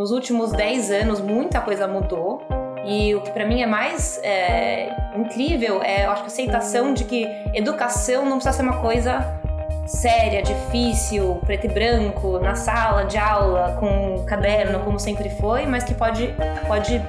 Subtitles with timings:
[0.00, 2.40] Nos últimos 10 anos, muita coisa mudou.
[2.86, 7.26] E o que para mim é mais é, incrível é, acho, a aceitação de que
[7.52, 9.26] educação não precisa ser uma coisa
[9.88, 15.82] séria, difícil, preto e branco, na sala de aula, com caderno, como sempre foi, mas
[15.82, 16.32] que pode,
[16.68, 17.02] pode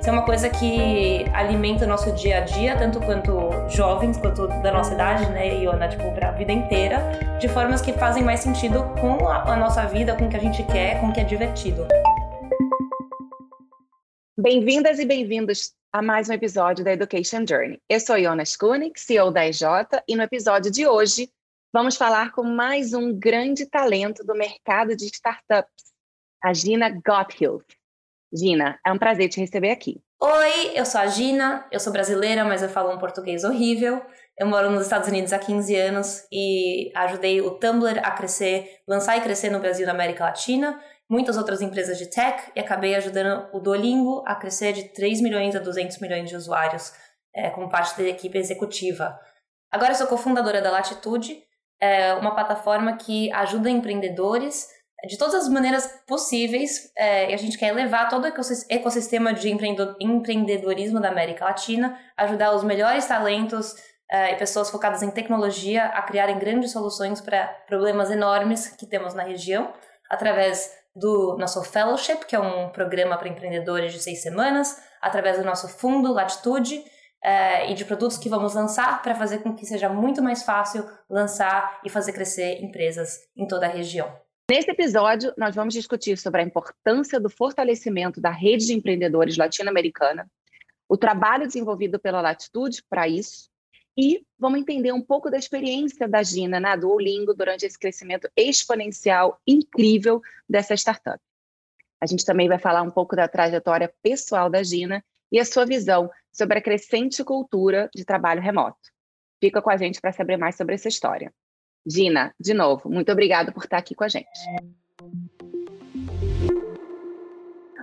[0.00, 4.70] ser uma coisa que alimenta o nosso dia a dia, tanto quanto jovens, quanto da
[4.70, 7.02] nossa idade, né, Iona, tipo, pra vida inteira,
[7.40, 10.40] de formas que fazem mais sentido com a, a nossa vida, com o que a
[10.40, 11.84] gente quer, com o que é divertido.
[14.40, 17.82] Bem-vindas e bem-vindos a mais um episódio da Education Journey.
[17.88, 19.62] Eu sou Iona Skunik, CEO da EJ,
[20.06, 21.28] e no episódio de hoje
[21.72, 25.86] vamos falar com mais um grande talento do mercado de startups,
[26.40, 27.64] a Gina Gothill.
[28.32, 30.00] Gina, é um prazer te receber aqui.
[30.20, 34.00] Oi, eu sou a Gina, eu sou brasileira, mas eu falo um português horrível.
[34.38, 39.16] Eu moro nos Estados Unidos há 15 anos e ajudei o Tumblr a crescer, lançar
[39.16, 42.94] e crescer no Brasil e na América Latina muitas outras empresas de tech e acabei
[42.94, 46.92] ajudando o Duolingo a crescer de 3 milhões a 200 milhões de usuários
[47.34, 49.18] é, como parte da equipe executiva.
[49.70, 51.42] Agora sou cofundadora da Latitude,
[51.80, 54.66] é uma plataforma que ajuda empreendedores
[55.06, 58.32] de todas as maneiras possíveis é, e a gente quer levar todo o
[58.68, 63.76] ecossistema de empreendedorismo da América Latina, ajudar os melhores talentos
[64.10, 69.14] é, e pessoas focadas em tecnologia a criarem grandes soluções para problemas enormes que temos
[69.14, 69.72] na região,
[70.10, 75.44] através do nosso fellowship, que é um programa para empreendedores de seis semanas, através do
[75.44, 76.82] nosso fundo Latitude
[77.22, 80.88] é, e de produtos que vamos lançar para fazer com que seja muito mais fácil
[81.08, 84.12] lançar e fazer crescer empresas em toda a região.
[84.50, 90.26] Nesse episódio, nós vamos discutir sobre a importância do fortalecimento da rede de empreendedores latino-americana,
[90.88, 93.50] o trabalho desenvolvido pela Latitude para isso,
[93.98, 99.40] e vamos entender um pouco da experiência da Gina na Duolingo durante esse crescimento exponencial
[99.44, 101.18] incrível dessa startup.
[102.00, 105.66] A gente também vai falar um pouco da trajetória pessoal da Gina e a sua
[105.66, 108.78] visão sobre a crescente cultura de trabalho remoto.
[109.40, 111.34] Fica com a gente para saber mais sobre essa história.
[111.84, 114.28] Gina, de novo, muito obrigada por estar aqui com a gente.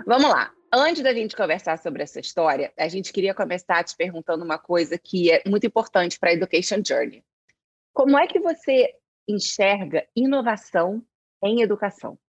[0.08, 0.54] Vamos lá.
[0.78, 4.98] Antes da gente conversar sobre essa história, a gente queria começar te perguntando uma coisa
[4.98, 7.24] que é muito importante para a Education Journey.
[7.94, 8.94] Como é que você
[9.26, 11.02] enxerga inovação
[11.42, 12.20] em educação?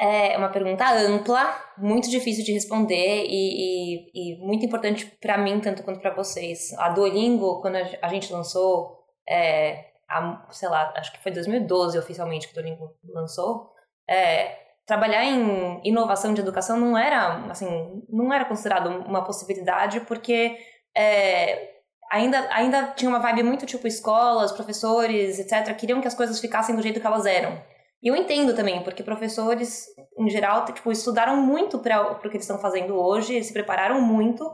[0.00, 5.60] É uma pergunta ampla, muito difícil de responder e, e, e muito importante para mim,
[5.60, 6.72] tanto quanto para vocês.
[6.78, 12.48] A Duolingo, quando a gente lançou, é, a, sei lá, acho que foi 2012 oficialmente
[12.48, 13.74] que o Duolingo lançou,
[14.08, 20.56] é, trabalhar em inovação de educação não era assim não era considerado uma possibilidade porque
[20.96, 21.70] é,
[22.10, 26.76] ainda ainda tinha uma vibe muito tipo escolas professores etc queriam que as coisas ficassem
[26.76, 27.60] do jeito que elas eram.
[28.02, 29.86] E eu entendo também porque professores
[30.18, 34.44] em geral tipo estudaram muito para o que eles estão fazendo hoje se prepararam muito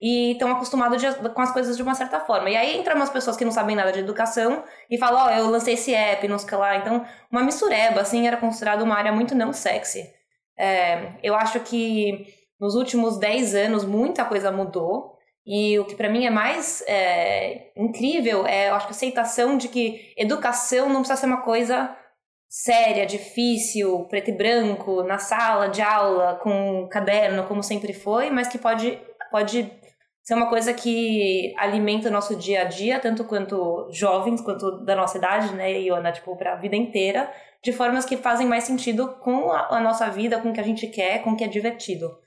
[0.00, 2.50] e estão acostumados de, com as coisas de uma certa forma.
[2.50, 5.30] E aí entra umas pessoas que não sabem nada de educação e falam, ó, oh,
[5.30, 6.76] eu lancei esse app, não sei o que lá.
[6.76, 10.04] Então, uma mistureba, assim, era considerado uma área muito não sexy.
[10.58, 12.26] É, eu acho que
[12.60, 15.16] nos últimos 10 anos muita coisa mudou.
[15.46, 19.68] E o que para mim é mais é, incrível é, eu acho, a aceitação de
[19.68, 21.96] que educação não precisa ser uma coisa
[22.48, 28.48] séria, difícil, preto e branco, na sala de aula, com caderno, como sempre foi, mas
[28.48, 28.98] que pode,
[29.30, 29.70] pode
[30.26, 34.96] ser uma coisa que alimenta o nosso dia a dia, tanto quanto jovens, quanto da
[34.96, 37.32] nossa idade, né, Iona, tipo, para a vida inteira,
[37.62, 40.64] de formas que fazem mais sentido com a, a, nossa vida, com o que a
[40.64, 42.18] gente quer, com o que é divertido.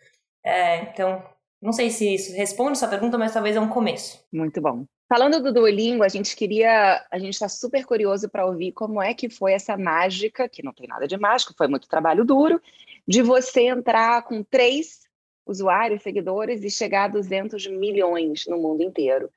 [0.42, 1.22] É, então,
[1.62, 4.26] não sei se isso responde sua pergunta, mas talvez é um começo.
[4.32, 4.86] Muito bom.
[5.10, 9.14] Falando do Duolingo, a gente queria, a gente está super curioso para ouvir como é
[9.14, 12.62] que foi essa mágica, que não tem nada de mágico, foi muito trabalho duro,
[13.06, 15.09] de você entrar com três
[15.50, 19.30] usuários, seguidores e chegar a 200 milhões no mundo inteiro.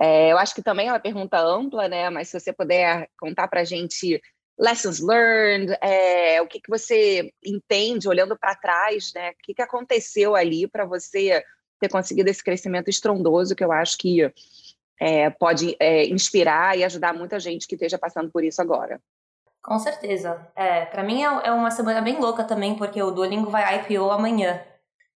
[0.00, 2.08] É, eu acho que também é uma pergunta ampla, né?
[2.08, 4.20] Mas se você puder contar para a gente
[4.58, 9.30] lessons learned, é, o que, que você entende olhando para trás, né?
[9.30, 11.42] O que, que aconteceu ali para você
[11.78, 14.32] ter conseguido esse crescimento estrondoso que eu acho que
[14.98, 19.00] é, pode é, inspirar e ajudar muita gente que esteja passando por isso agora.
[19.62, 20.46] Com certeza.
[20.54, 24.10] É, para mim é, é uma semana bem louca também, porque o Duolingo vai IPO
[24.10, 24.62] amanhã.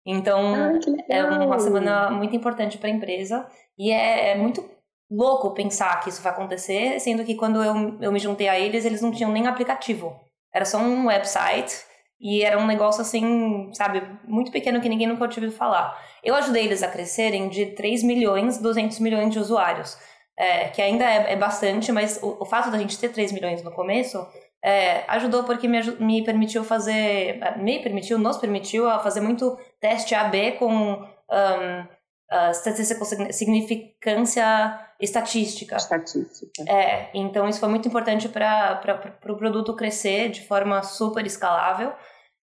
[0.05, 0.79] Então, ah,
[1.09, 3.47] é uma semana muito importante para a empresa
[3.77, 4.69] e é, é, muito
[5.09, 8.83] louco pensar que isso vai acontecer, sendo que quando eu, eu me juntei a eles,
[8.83, 10.13] eles não tinham nem aplicativo.
[10.53, 11.73] Era só um website
[12.19, 15.97] e era um negócio assim, sabe, muito pequeno que ninguém nunca tinha ouvido falar.
[16.23, 19.97] Eu ajudei eles a crescerem de 3 milhões, 200 milhões de usuários,
[20.38, 23.63] é, que ainda é, é bastante, mas o, o fato da gente ter 3 milhões
[23.63, 24.25] no começo
[24.63, 30.53] é, ajudou porque me, me permitiu fazer, me permitiu, nos permitiu fazer muito teste AB
[30.53, 35.75] com um, uh, statistical significância estatística.
[35.75, 36.63] Estatística.
[36.69, 41.91] É, então isso foi muito importante para o pro produto crescer de forma super escalável.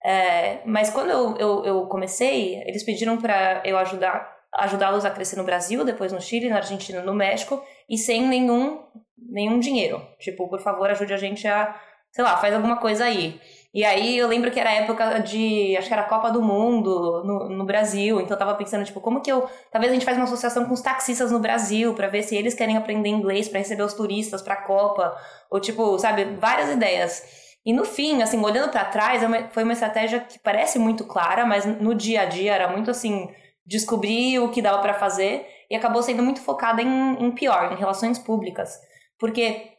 [0.02, 5.36] É, mas quando eu, eu, eu, comecei, eles pediram para eu ajudar ajudá-los a crescer
[5.36, 8.82] no Brasil, depois no Chile, na Argentina, no México, e sem nenhum,
[9.18, 10.02] nenhum dinheiro.
[10.18, 11.78] Tipo, por favor, ajude a gente a
[12.16, 13.42] sei lá, faz alguma coisa aí.
[13.75, 17.50] E aí eu lembro que era época de, acho que era Copa do Mundo no,
[17.50, 20.24] no Brasil, então eu tava pensando, tipo, como que eu, talvez a gente faz uma
[20.24, 23.83] associação com os taxistas no Brasil para ver se eles querem aprender inglês para receber
[23.83, 25.13] os turistas para a Copa,
[25.51, 27.22] ou tipo, sabe, várias ideias.
[27.66, 31.45] E no fim, assim, olhando para trás, é foi uma estratégia que parece muito clara,
[31.45, 33.30] mas no dia a dia era muito assim,
[33.66, 37.75] descobrir o que dava para fazer e acabou sendo muito focada em, em pior, em
[37.75, 38.80] relações públicas.
[39.19, 39.75] Porque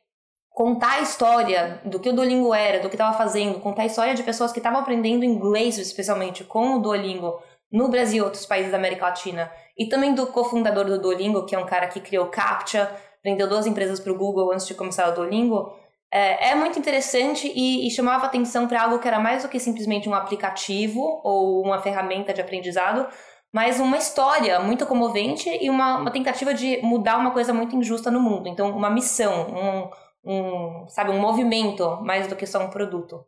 [0.56, 4.14] contar a história do que o Duolingo era, do que estava fazendo, contar a história
[4.14, 7.38] de pessoas que estavam aprendendo inglês, especialmente com o Duolingo,
[7.70, 11.55] no Brasil e outros países da América Latina, e também do cofundador do Duolingo, que
[11.55, 12.91] é um cara que criou CAPTCHA,
[13.23, 15.75] vendeu duas empresas para o Google antes de começar o Duolingo,
[16.11, 19.61] é, é muito interessante e, e chamava atenção para algo que era mais do que
[19.61, 23.06] simplesmente um aplicativo ou uma ferramenta de aprendizado,
[23.53, 28.11] mas uma história muito comovente e uma, uma tentativa de mudar uma coisa muito injusta
[28.11, 28.49] no mundo.
[28.49, 33.25] Então, uma missão, um, um, sabe, um movimento mais do que só um produto.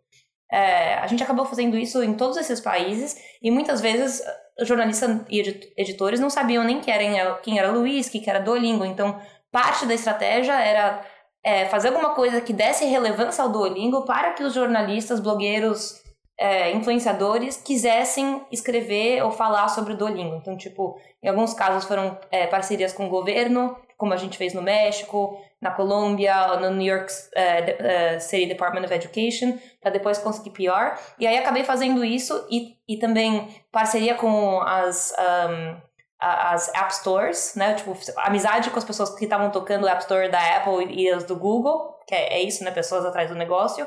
[0.50, 4.22] É, a gente acabou fazendo isso em todos esses países e muitas vezes
[4.62, 5.40] jornalistas e
[5.76, 8.84] editores não sabiam nem quem era, quem era Luiz, que era Duolingo.
[8.84, 9.20] Então,
[9.52, 11.04] parte da estratégia era
[11.44, 16.02] é, fazer alguma coisa que desse relevância ao Duolingo para que os jornalistas, blogueiros,
[16.38, 20.36] é, influenciadores quisessem escrever ou falar sobre o Duolingo.
[20.36, 24.54] Então, tipo, em alguns casos foram é, parcerias com o governo, como a gente fez
[24.54, 30.50] no México, na Colômbia, no New York uh, City Department of Education, para depois conseguir
[30.50, 30.96] PR.
[31.18, 35.76] E aí acabei fazendo isso e, e também parceria com as, um,
[36.20, 37.74] as App Stores, né?
[37.74, 41.24] Tipo, amizade com as pessoas que estavam tocando o App Store da Apple e as
[41.24, 42.70] do Google, que é, é isso, né?
[42.70, 43.84] Pessoas atrás do negócio.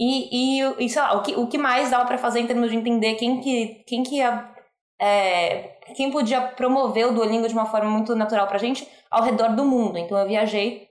[0.00, 2.70] E, e, e sei lá, o que, o que mais dava para fazer em termos
[2.70, 4.53] de entender quem que, quem que ia
[5.00, 9.54] é, quem podia promover o Duolingo de uma forma muito natural pra gente ao redor
[9.54, 9.98] do mundo.
[9.98, 10.88] Então eu viajei,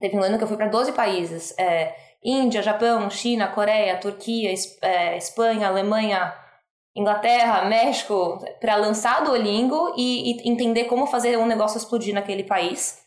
[0.00, 1.94] teve um ano que eu fui para 12 países, é,
[2.24, 6.32] Índia, Japão, China, Coreia, Turquia, é, Espanha, Alemanha,
[6.94, 13.02] Inglaterra, México, para lançar Duolingo e, e entender como fazer um negócio explodir naquele país.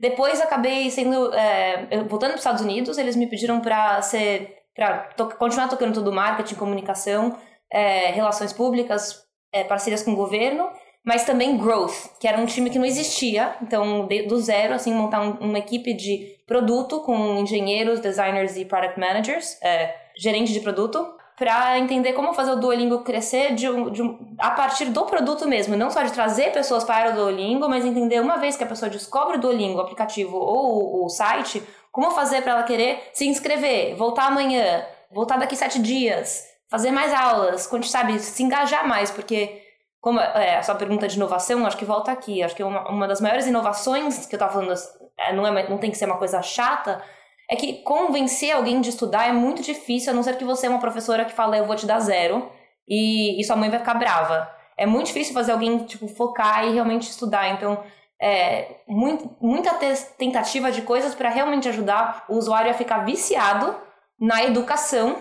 [0.00, 5.08] Depois acabei sendo, é, voltando para os Estados Unidos, eles me pediram para ser, para
[5.16, 7.38] to continuar tocando tudo marketing, comunicação,
[7.72, 10.68] é, relações públicas, é, parcerias com o governo,
[11.04, 14.92] mas também growth, que era um time que não existia, então de, do zero, assim,
[14.92, 20.58] montar um, uma equipe de produto com engenheiros, designers e product managers, é, gerente de
[20.58, 24.02] produto, para entender como fazer o Duolingo crescer de de
[24.38, 28.20] a partir do produto mesmo, não só de trazer pessoas para o Duolingo, mas entender
[28.20, 32.10] uma vez que a pessoa descobre o Duolingo, o aplicativo ou o, o site, como
[32.10, 37.68] fazer para ela querer se inscrever, voltar amanhã, voltar daqui sete dias, fazer mais aulas,
[37.84, 39.62] sabe, se engajar mais, porque
[40.00, 42.40] como é, a sua pergunta de inovação, acho que volta aqui.
[42.42, 44.72] Acho que uma, uma das maiores inovações que eu estava falando,
[45.18, 47.02] é, não, é, não tem que ser uma coisa chata,
[47.50, 50.70] é que convencer alguém de estudar é muito difícil, a não ser que você é
[50.70, 52.48] uma professora que fala, eu vou te dar zero,
[52.86, 54.48] e, e sua mãe vai ficar brava.
[54.76, 57.48] É muito difícil fazer alguém, tipo, focar e realmente estudar.
[57.48, 57.82] Então,
[58.22, 59.74] é, muito, muita
[60.16, 63.74] tentativa de coisas para realmente ajudar o usuário a ficar viciado
[64.20, 65.16] na educação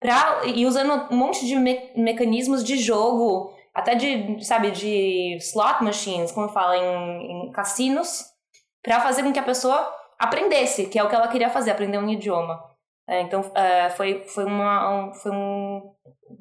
[0.00, 5.82] Pra, e usando um monte de me mecanismos de jogo, até de, sabe, de slot
[5.82, 8.24] machines, como fala, em, em cassinos,
[8.82, 11.98] para fazer com que a pessoa aprendesse, que é o que ela queria fazer, aprender
[11.98, 12.62] um idioma.
[13.08, 15.94] É, então, é, foi, foi, uma, um, foi um,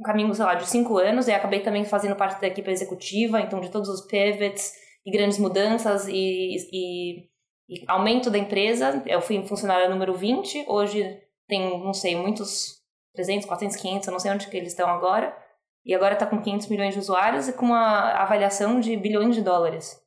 [0.03, 3.61] caminho, sei lá, de cinco anos, e acabei também fazendo parte da equipe executiva, então
[3.61, 4.73] de todos os pivots
[5.05, 7.29] e grandes mudanças e, e,
[7.69, 9.01] e aumento da empresa.
[9.05, 12.77] Eu fui funcionária número 20, hoje tem, não sei, muitos
[13.17, 15.35] 300, 400, 500, eu não sei onde que eles estão agora.
[15.83, 19.41] E agora está com 500 milhões de usuários e com uma avaliação de bilhões de
[19.41, 19.99] dólares.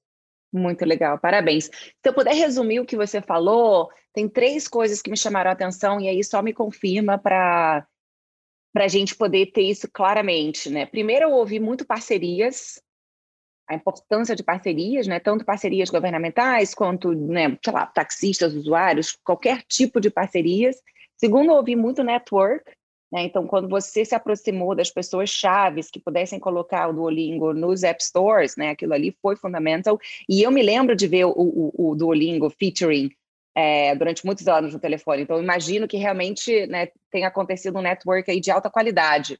[0.52, 1.64] Muito legal, parabéns.
[1.66, 5.52] Se eu puder resumir o que você falou, tem três coisas que me chamaram a
[5.52, 7.86] atenção e aí só me confirma para
[8.72, 10.86] para a gente poder ter isso claramente, né?
[10.86, 12.80] Primeiro, eu ouvi muito parcerias,
[13.68, 15.18] a importância de parcerias, né?
[15.18, 20.76] Tanto parcerias governamentais quanto, né, sei lá, taxistas, usuários, qualquer tipo de parcerias.
[21.16, 22.64] Segundo, eu ouvi muito network,
[23.12, 23.22] né?
[23.24, 28.02] Então, quando você se aproximou das pessoas chaves que pudessem colocar o Duolingo nos App
[28.02, 28.70] Stores, né?
[28.70, 29.98] aquilo ali foi fundamental.
[30.28, 33.10] E eu me lembro de ver o, o, o Duolingo featuring
[33.54, 35.22] é, durante muitos anos no telefone.
[35.22, 39.38] Então, imagino que realmente né, tenha acontecido um network aí de alta qualidade.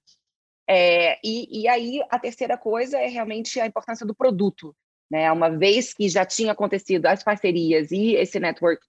[0.68, 4.74] É, e, e, aí, a terceira coisa é realmente a importância do produto.
[5.10, 5.30] Né?
[5.30, 8.84] Uma vez que já tinha acontecido as parcerias e esse network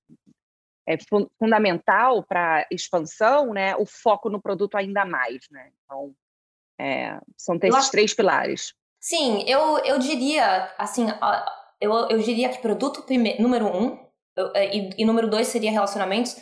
[0.88, 0.98] é
[1.38, 3.76] fundamental para expansão, né?
[3.76, 5.48] o foco no produto ainda mais.
[5.52, 5.70] Né?
[5.84, 6.14] Então,
[6.80, 7.92] é, são esses acho...
[7.92, 8.74] três pilares.
[9.00, 11.08] Sim, eu, eu diria, assim,
[11.80, 13.98] eu, eu diria que produto primeiro, número um
[14.54, 16.36] é, e, e número dois seria relacionamentos.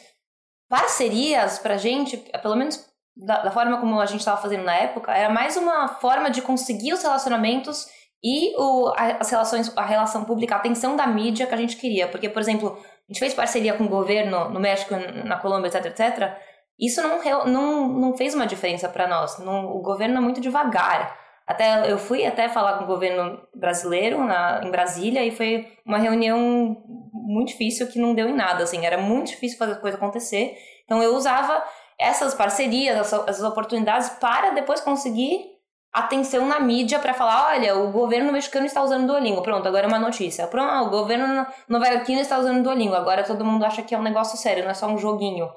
[0.69, 5.13] Parcerias, pra gente, pelo menos da, da forma como a gente estava fazendo na época,
[5.13, 7.87] era mais uma forma de conseguir os relacionamentos
[8.23, 12.07] e o, as relações, a relação pública, a atenção da mídia que a gente queria.
[12.07, 12.77] Porque, por exemplo,
[13.09, 14.93] a gente fez parceria com o governo no México,
[15.25, 16.37] na Colômbia, etc, etc.
[16.79, 19.39] Isso não, não, não fez uma diferença para nós.
[19.39, 21.17] Não, o governo é muito devagar.
[21.47, 25.97] Até eu fui até falar com o governo brasileiro na, em Brasília e foi uma
[25.97, 26.77] reunião
[27.11, 30.55] muito difícil que não deu em nada, assim, era muito difícil fazer a coisa acontecer.
[30.85, 31.63] Então eu usava
[31.97, 35.58] essas parcerias, essas oportunidades para depois conseguir
[35.91, 39.87] atenção na mídia para falar, olha, o governo mexicano está usando Duolingo, pronto, agora é
[39.87, 40.47] uma notícia.
[40.47, 44.37] Pronto, o governo novarquino está usando Duolingo, agora todo mundo acha que é um negócio
[44.37, 45.49] sério, não é só um joguinho.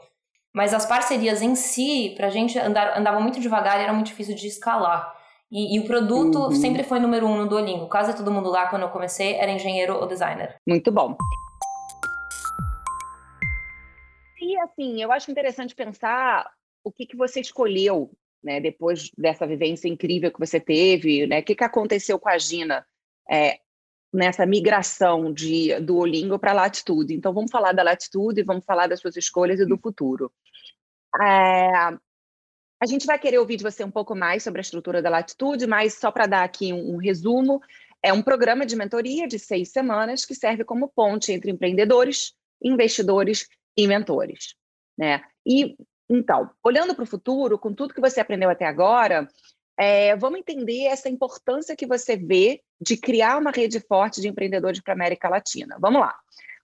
[0.54, 4.34] Mas as parcerias em si, pra gente andar, andava muito devagar e era muito difícil
[4.34, 5.14] de escalar.
[5.50, 6.52] E, e o produto uhum.
[6.52, 7.88] sempre foi número um no Duolingo.
[7.88, 10.56] Quase todo mundo lá, quando eu comecei, era engenheiro ou designer.
[10.66, 11.16] Muito bom.
[14.40, 16.50] E assim, eu acho interessante pensar
[16.84, 18.10] o que, que você escolheu,
[18.42, 21.40] né, depois dessa vivência incrível que você teve, né?
[21.40, 22.84] O que, que aconteceu com a Gina
[23.30, 23.60] é,
[24.12, 27.14] nessa migração de Duolingo para Latitude?
[27.14, 30.32] Então, vamos falar da Latitude, vamos falar das suas escolhas e do futuro.
[31.20, 31.96] É,
[32.82, 35.68] a gente vai querer ouvir de você um pouco mais sobre a estrutura da Latitude,
[35.68, 37.60] mas só para dar aqui um, um, resumo,
[38.02, 43.46] é um programa de mentoria de seis semanas que serve como ponte entre empreendedores, investidores
[43.76, 44.56] e mentores.
[44.98, 45.22] Né?
[45.46, 45.76] E
[46.12, 49.26] então, olhando para o futuro, com tudo que você aprendeu até agora,
[49.78, 54.80] é, vamos entender essa importância que você vê de criar uma rede forte de empreendedores
[54.80, 55.78] para a América Latina.
[55.80, 56.14] Vamos lá.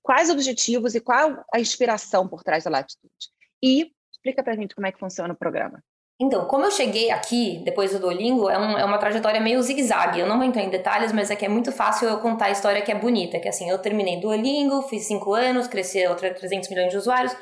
[0.02, 3.12] Quais objetivos e qual a inspiração por trás da Latitude?
[3.62, 5.82] E explica para a gente como é que funciona o programa.
[6.20, 10.18] Então, como eu cheguei aqui depois do Duolingo, é, um, é uma trajetória meio zigue-zague.
[10.18, 12.50] Eu não vou entrar em detalhes, mas é que é muito fácil eu contar a
[12.50, 13.38] história que é bonita.
[13.38, 17.34] Que assim, eu terminei Duolingo, fiz cinco anos, cresci outra 300 milhões de usuários,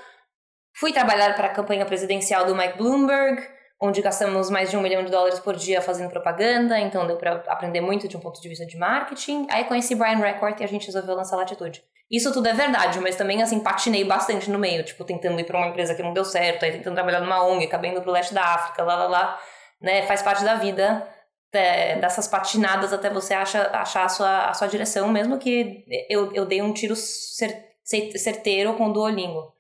[0.79, 3.43] fui trabalhar para a campanha presidencial do Mike Bloomberg,
[3.81, 7.43] onde gastamos mais de um milhão de dólares por dia fazendo propaganda, então deu para
[7.49, 9.47] aprender muito de um ponto de vista de marketing.
[9.51, 11.85] Aí conheci Brian Record e a gente resolveu lançar Latitude.
[12.11, 15.59] Isso tudo é verdade, mas também, assim, patinei bastante no meio, tipo, tentando ir para
[15.59, 18.33] uma empresa que não deu certo, aí tentando trabalhar numa ONG, acabei indo pro leste
[18.33, 19.41] da África, lá, lá, lá,
[19.81, 20.03] né?
[20.07, 21.07] Faz parte da vida
[21.53, 26.33] é, dessas patinadas até você achar, achar a, sua, a sua direção, mesmo que eu,
[26.33, 29.56] eu dei um tiro cer, certeiro com o Duolingo.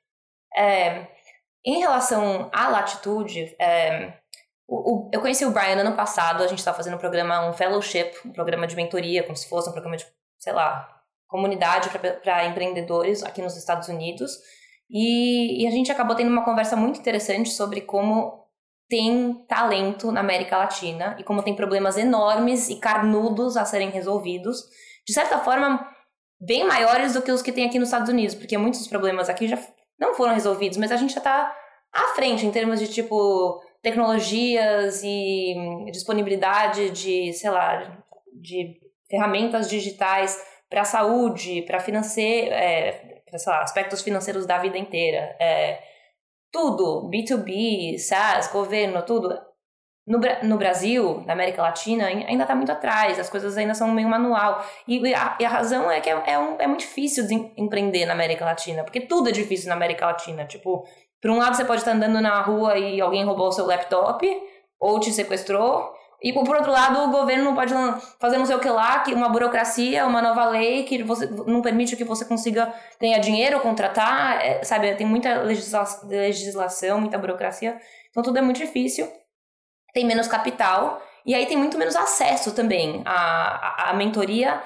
[0.56, 1.06] É,
[1.64, 4.14] em relação à latitude, é,
[4.68, 7.52] o, o, eu conheci o Brian ano passado, a gente estava fazendo um programa, um
[7.52, 10.06] fellowship, um programa de mentoria, como se fosse um programa de,
[10.38, 10.88] sei lá,
[11.28, 11.90] comunidade
[12.22, 14.38] para empreendedores aqui nos Estados Unidos.
[14.88, 18.46] E, e, a gente acabou tendo uma conversa muito interessante sobre como
[18.88, 24.62] tem talento na América Latina e como tem problemas enormes e carnudos a serem resolvidos,
[25.04, 25.84] de certa forma,
[26.40, 29.28] bem maiores do que os que tem aqui nos Estados Unidos, porque muitos dos problemas
[29.28, 29.58] aqui já
[29.98, 31.56] não foram resolvidos, mas a gente já está
[31.92, 35.54] à frente em termos de tipo tecnologias e
[35.92, 40.36] disponibilidade de, sei lá, de ferramentas digitais
[40.68, 45.36] para a saúde, para financeiro, é, lá, aspectos financeiros da vida inteira.
[45.40, 45.80] É,
[46.50, 49.38] tudo, B2B, SaaS, governo, tudo.
[50.06, 54.08] No, no Brasil, na América Latina, ainda está muito atrás, as coisas ainda são meio
[54.08, 54.64] manual.
[54.86, 58.06] E a, e a razão é que é, é, um, é muito difícil de empreender
[58.06, 60.44] na América Latina, porque tudo é difícil na América Latina.
[60.44, 60.84] Tipo,
[61.20, 64.24] por um lado você pode estar andando na rua e alguém roubou o seu laptop,
[64.78, 67.74] ou te sequestrou, e por outro lado, o governo não pode
[68.18, 71.60] fazer não sei o que lá, que uma burocracia, uma nova lei que você não
[71.60, 74.94] permite que você consiga ganhar dinheiro, contratar, é, sabe?
[74.94, 77.78] Tem muita legislação, muita burocracia,
[78.10, 79.06] então tudo é muito difícil.
[79.96, 84.62] Tem menos capital e aí tem muito menos acesso também à, à, à mentoria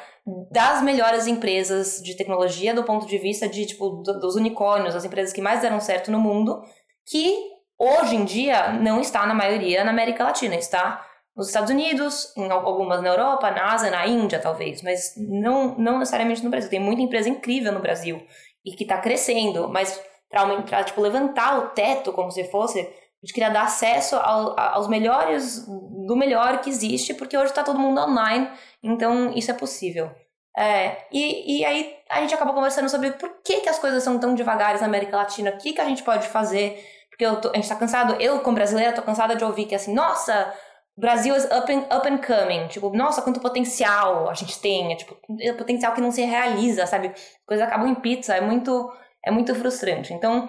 [0.50, 5.32] das melhores empresas de tecnologia do ponto de vista de tipo dos unicórnios, as empresas
[5.32, 6.60] que mais deram certo no mundo,
[7.06, 7.32] que
[7.78, 11.06] hoje em dia não está na maioria na América Latina, está
[11.36, 15.98] nos Estados Unidos, em algumas na Europa, na Ásia, na Índia, talvez, mas não, não
[16.00, 16.68] necessariamente no Brasil.
[16.68, 18.20] Tem muita empresa incrível no Brasil
[18.64, 22.82] e que está crescendo, mas para tipo, levantar o teto como se fosse,
[23.26, 27.78] gente queria dar acesso ao, aos melhores, do melhor que existe, porque hoje está todo
[27.78, 28.48] mundo online,
[28.82, 30.10] então isso é possível.
[30.56, 34.18] É, e, e aí a gente acabou conversando sobre por que, que as coisas são
[34.18, 37.56] tão devagares na América Latina, o que, que a gente pode fazer, porque tô, a
[37.56, 40.52] gente tá cansado, eu como brasileira tô cansada de ouvir que assim, nossa,
[40.96, 44.96] Brasil is up and, up and coming, tipo, nossa, quanto potencial a gente tem, é,
[44.96, 47.12] tipo, é potencial que não se realiza, sabe?
[47.46, 48.92] Coisas acabam em pizza, é muito,
[49.24, 50.12] é muito frustrante.
[50.12, 50.48] Então,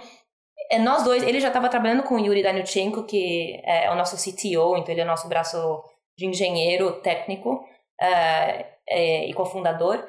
[0.80, 4.78] nós dois, ele já estava trabalhando com o Yuri Daniuchenko, que é o nosso CTO,
[4.78, 5.84] então ele é o nosso braço
[6.18, 7.66] de engenheiro técnico
[8.00, 10.08] é, é, e cofundador.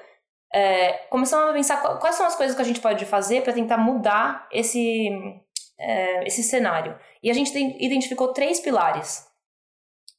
[0.55, 3.79] É, começamos a pensar quais são as coisas que a gente pode fazer para tentar
[3.79, 5.09] mudar esse,
[5.79, 6.99] é, esse cenário.
[7.23, 9.27] E a gente identificou três pilares,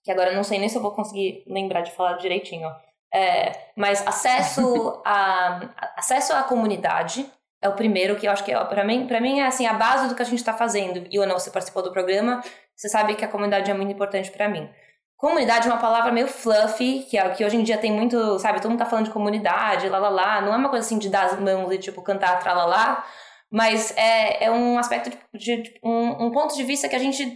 [0.04, 2.70] que agora não sei nem se eu vou conseguir lembrar de falar direitinho.
[3.14, 7.30] É, mas acesso a, acesso à comunidade,
[7.64, 9.74] é o primeiro que eu acho que é, para mim, para mim é assim a
[9.74, 11.08] base do que a gente está fazendo.
[11.10, 12.44] E ou não, você participou do programa,
[12.76, 14.70] você sabe que a comunidade é muito importante para mim.
[15.16, 18.60] Comunidade é uma palavra meio fluffy, que, é, que hoje em dia tem muito, sabe,
[18.60, 21.08] todo mundo tá falando de comunidade, lá lá lá, não é uma coisa assim de
[21.08, 23.06] dar as mãos e tipo cantar tralalá,
[23.50, 27.34] mas é, é um aspecto de, de um, um ponto de vista que a gente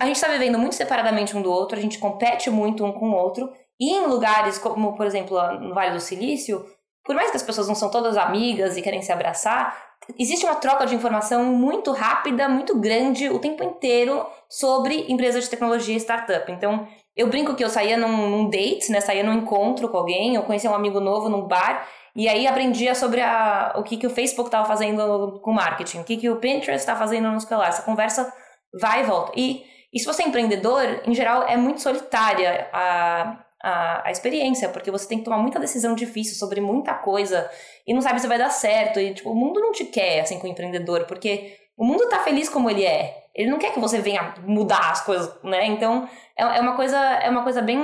[0.00, 3.10] a gente está vivendo muito separadamente um do outro, a gente compete muito um com
[3.10, 6.64] o outro, e em lugares como, por exemplo, no Vale do Silício,
[7.08, 9.74] por mais que as pessoas não são todas amigas e querem se abraçar,
[10.18, 15.48] existe uma troca de informação muito rápida, muito grande, o tempo inteiro sobre empresas de
[15.48, 16.52] tecnologia e startup.
[16.52, 16.86] Então,
[17.16, 19.00] eu brinco que eu saía num, num date, né?
[19.00, 22.94] Saía num encontro com alguém, eu conhecia um amigo novo num bar, e aí aprendia
[22.94, 26.36] sobre a, o que, que o Facebook estava fazendo com marketing, o que, que o
[26.36, 27.68] Pinterest está fazendo no celular.
[27.70, 28.30] Essa conversa
[28.78, 29.32] vai e volta.
[29.34, 34.68] E, e se você é empreendedor, em geral, é muito solitária a, a, a, experiência,
[34.68, 37.50] porque você tem que tomar muita decisão difícil sobre muita coisa
[37.86, 39.00] e não sabe se vai dar certo.
[39.00, 42.20] E, tipo, o mundo não te quer, assim, com o empreendedor, porque o mundo tá
[42.20, 43.28] feliz como ele é.
[43.34, 45.64] Ele não quer que você venha mudar as coisas, né?
[45.66, 47.78] Então, é, é uma coisa é uma coisa bem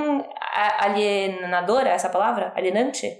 [0.80, 2.52] alienadora, essa palavra?
[2.56, 3.16] Alienante?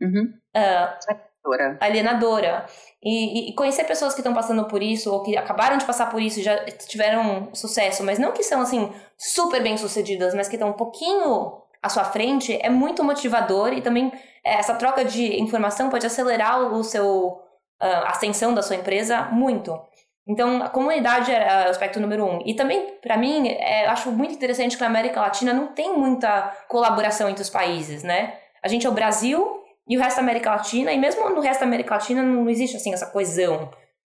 [0.00, 0.32] Uhum.
[0.56, 2.66] Uh, alienadora.
[3.02, 6.20] E, e, conhecer pessoas que estão passando por isso, ou que acabaram de passar por
[6.20, 10.56] isso e já tiveram sucesso, mas não que são, assim, super bem sucedidas, mas que
[10.56, 14.12] estão um pouquinho à sua frente é muito motivador e também
[14.44, 17.40] é, essa troca de informação pode acelerar o seu
[17.78, 19.78] a ascensão da sua empresa muito.
[20.26, 22.40] Então, a comunidade é o aspecto número um.
[22.44, 26.52] E também, para mim, é, acho muito interessante que na América Latina não tem muita
[26.68, 28.34] colaboração entre os países, né?
[28.62, 31.60] A gente é o Brasil e o resto da América Latina, e mesmo no resto
[31.60, 33.70] da América Latina não existe, assim, essa coesão.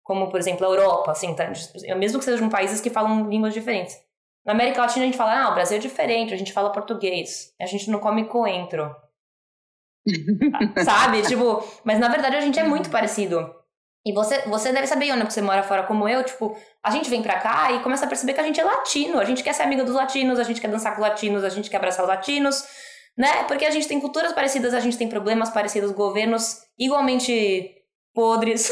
[0.02, 1.52] Como, por exemplo, a Europa, assim, tá?
[1.98, 3.98] mesmo que sejam países que falam línguas diferentes.
[4.48, 7.54] Na América Latina a gente fala, ah, o Brasil é diferente, a gente fala português,
[7.60, 8.96] a gente não come coentro.
[10.86, 11.22] Sabe?
[11.24, 13.54] Tipo, mas na verdade a gente é muito parecido.
[14.06, 17.10] E você, você deve saber, Ana, porque você mora fora como eu, tipo, a gente
[17.10, 19.52] vem pra cá e começa a perceber que a gente é latino, a gente quer
[19.52, 22.06] ser amiga dos latinos, a gente quer dançar com os latinos, a gente quer abraçar
[22.06, 22.64] os latinos,
[23.18, 23.44] né?
[23.50, 27.70] Porque a gente tem culturas parecidas, a gente tem problemas parecidos, governos igualmente
[28.14, 28.72] podres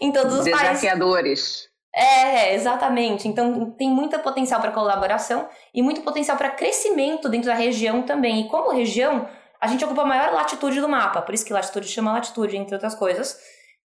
[0.00, 0.60] em todos os países.
[0.60, 1.68] Desafiadores.
[1.98, 3.26] É, exatamente.
[3.26, 8.42] Então tem muito potencial para colaboração e muito potencial para crescimento dentro da região também.
[8.42, 9.26] E como região,
[9.58, 12.74] a gente ocupa a maior latitude do mapa, por isso que latitude chama latitude, entre
[12.74, 13.38] outras coisas.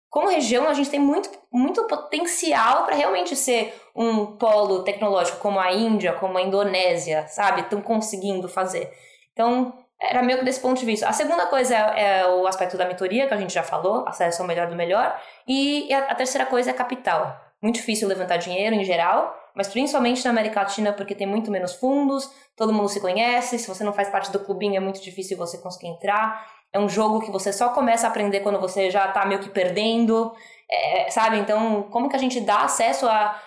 [0.09, 5.61] Como região, a gente tem muito, muito potencial para realmente ser um polo tecnológico, como
[5.61, 7.61] a Índia, como a Indonésia, sabe?
[7.61, 8.90] Estão conseguindo fazer.
[9.35, 11.07] Então, era meio que desse ponto de vista.
[11.07, 14.40] A segunda coisa é, é, o aspecto da mentoria, que a gente já falou, acesso
[14.40, 15.14] ao melhor do melhor.
[15.47, 20.25] E a, a terceira coisa é capital muito difícil levantar dinheiro em geral, mas principalmente
[20.25, 23.92] na América Latina porque tem muito menos fundos, todo mundo se conhece, se você não
[23.92, 26.47] faz parte do clubinho é muito difícil você conseguir entrar.
[26.73, 29.49] É um jogo que você só começa a aprender quando você já tá meio que
[29.49, 30.33] perdendo,
[30.71, 31.38] é, sabe?
[31.38, 33.40] Então, como que a gente dá acesso a,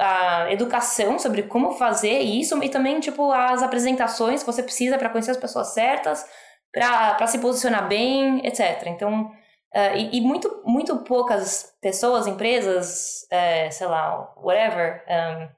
[0.00, 4.96] a, a educação sobre como fazer isso e também, tipo, as apresentações que você precisa
[4.96, 6.24] para conhecer as pessoas certas,
[6.72, 8.86] para se posicionar bem, etc.
[8.86, 9.30] Então,
[9.74, 15.48] Uh, e, e, muito, muito poucas pessoas, empresas, uh, sei lá, whatever, um,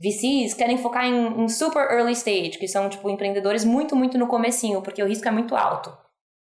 [0.00, 4.26] VCs, querem focar em, em, super early stage, que são, tipo, empreendedores muito, muito no
[4.26, 5.96] comecinho, porque o risco é muito alto.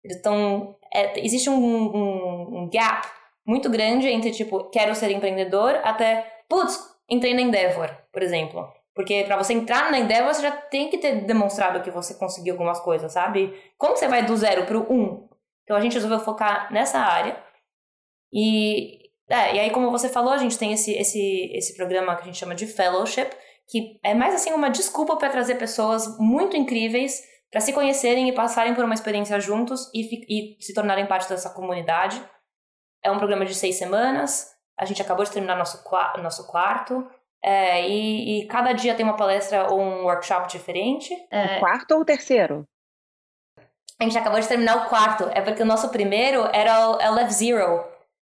[0.04, 3.08] Então, é, existe um, um, um, gap
[3.46, 6.78] muito grande entre, tipo, quero ser empreendedor, até, putz,
[7.10, 8.68] entrei na Endeavor, por exemplo.
[8.94, 12.56] Porque para você entrar na Endeavor, você já tem que ter demonstrado que você conseguiu
[12.56, 13.54] algumas coisas, sabe?
[13.78, 15.28] Como você vai do zero pro um?
[15.64, 17.42] Então a gente resolveu focar nessa área.
[18.32, 22.24] E, é, e aí, como você falou, a gente tem esse, esse, esse programa que
[22.24, 23.30] a gente chama de fellowship,
[23.68, 27.22] que é mais assim uma desculpa para trazer pessoas muito incríveis
[27.54, 31.52] para se conhecerem e passarem por uma experiência juntos e, e se tornarem parte dessa
[31.52, 32.20] comunidade.
[33.04, 34.52] É um programa de seis semanas.
[34.78, 35.84] A gente acabou de terminar nosso,
[36.18, 37.08] nosso quarto.
[37.44, 41.14] É, e, e, cada dia tem uma palestra ou um workshop diferente.
[41.30, 41.58] É...
[41.58, 42.68] O quarto ou o terceiro?
[44.00, 45.26] A gente acabou de terminar o quarto.
[45.34, 47.86] É porque o nosso primeiro era o LF0.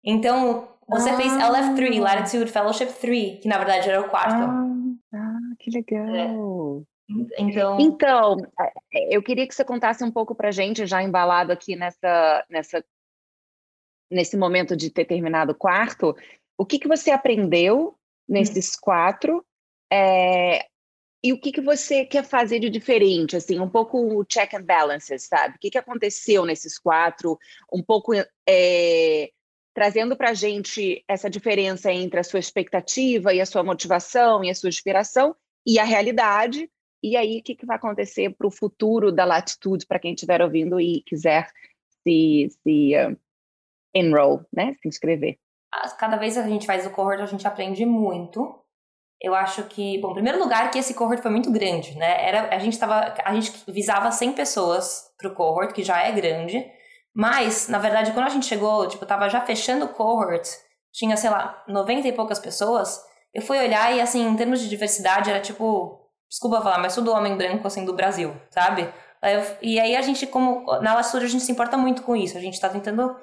[0.04, 1.18] Então, você ah.
[1.18, 4.44] fez LF3, Latitude Fellowship 3, que na verdade era o quarto.
[4.44, 4.68] Ah,
[5.16, 6.16] ah que legal.
[6.16, 6.92] É.
[7.38, 7.78] Então...
[7.80, 8.38] então,
[8.94, 12.84] é, eu queria que você contasse um pouco para gente, já embalado aqui nessa, nessa,
[14.10, 16.16] nesse momento de ter terminado o quarto,
[16.58, 17.96] o que, que você aprendeu
[18.28, 19.46] nesses quatro
[19.92, 20.66] é,
[21.24, 24.64] e o que, que você quer fazer de diferente, assim, um pouco o check and
[24.64, 25.56] balances, sabe?
[25.56, 27.38] O que, que aconteceu nesses quatro,
[27.72, 28.12] um pouco
[28.48, 29.32] é,
[29.74, 34.50] trazendo para a gente essa diferença entre a sua expectativa e a sua motivação e
[34.50, 36.70] a sua inspiração e a realidade,
[37.04, 40.42] e aí, o que, que vai acontecer para o futuro da Latitude, para quem estiver
[40.42, 41.50] ouvindo e quiser
[42.04, 43.18] se, se uh,
[43.94, 44.76] enroll, né?
[44.82, 45.40] Se inscrever.
[45.98, 48.61] Cada vez que a gente faz o cohort, a gente aprende muito.
[49.22, 52.28] Eu acho que, bom, em primeiro lugar, que esse cohort foi muito grande, né?
[52.28, 56.12] Era, a gente tava, a gente visava 100 pessoas para o cohort, que já é
[56.12, 56.66] grande.
[57.14, 60.48] Mas, na verdade, quando a gente chegou, tipo, tava já fechando o cohort,
[60.92, 63.00] tinha, sei lá, 90 e poucas pessoas.
[63.34, 67.12] Eu fui olhar e, assim, em termos de diversidade, era tipo desculpa falar, mas todo
[67.12, 68.92] homem branco, assim, do Brasil, sabe?
[69.62, 72.38] E aí a gente, como na Latitude, a gente se importa muito com isso.
[72.38, 73.16] A gente tá tentando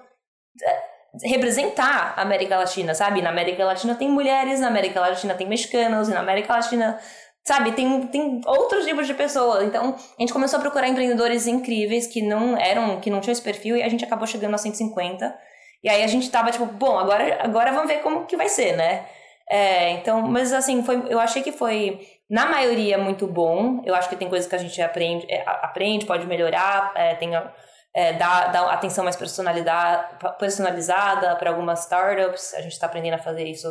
[1.23, 3.23] representar a América Latina, sabe?
[3.23, 6.99] Na América Latina tem mulheres, na América Latina tem mexicanos, e na América Latina,
[7.45, 9.65] sabe, tem, tem outros tipos de pessoas.
[9.65, 13.43] Então, a gente começou a procurar empreendedores incríveis que não eram, que não tinham esse
[13.43, 15.35] perfil, e a gente acabou chegando a 150.
[15.83, 18.77] E aí a gente tava tipo, bom, agora, agora vamos ver como que vai ser,
[18.77, 19.07] né?
[19.51, 23.83] É, então, mas assim, foi, eu achei que foi na maioria, muito bom.
[23.85, 27.31] Eu acho que tem coisas que a gente aprende, é, aprende pode melhorar, é, tem,
[27.95, 32.55] é, dá, dá atenção mais personalizada para algumas startups.
[32.55, 33.69] A gente está aprendendo a fazer isso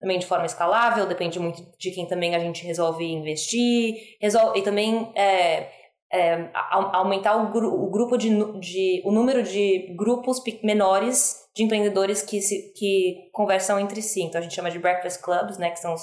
[0.00, 4.16] também de forma escalável, depende muito de quem também a gente resolve investir.
[4.20, 5.68] Resolve, e também é,
[6.12, 6.48] é,
[6.92, 12.40] aumentar o, gru, o grupo de, de, o número de grupos menores de empreendedores que,
[12.40, 14.22] se, que conversam entre si.
[14.22, 16.02] Então a gente chama de breakfast clubs, né, que são os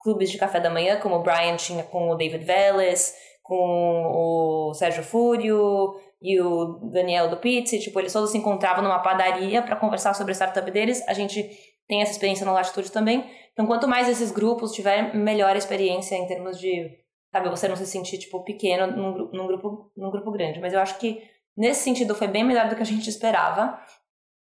[0.00, 4.74] clubes de café da manhã, como o Brian tinha com o David Vélez, com o
[4.74, 9.76] Sérgio Fúrio e o Daniel do Pizzi, tipo, eles todos se encontravam numa padaria para
[9.76, 11.06] conversar sobre a startup deles.
[11.06, 11.46] A gente
[11.86, 13.30] tem essa experiência no Latitude também.
[13.52, 16.90] Então, quanto mais esses grupos tiverem, melhor a experiência em termos de,
[17.30, 20.60] sabe, você não se sentir, tipo, pequeno num, num, grupo, num grupo grande.
[20.60, 21.22] Mas eu acho que,
[21.54, 23.78] nesse sentido, foi bem melhor do que a gente esperava.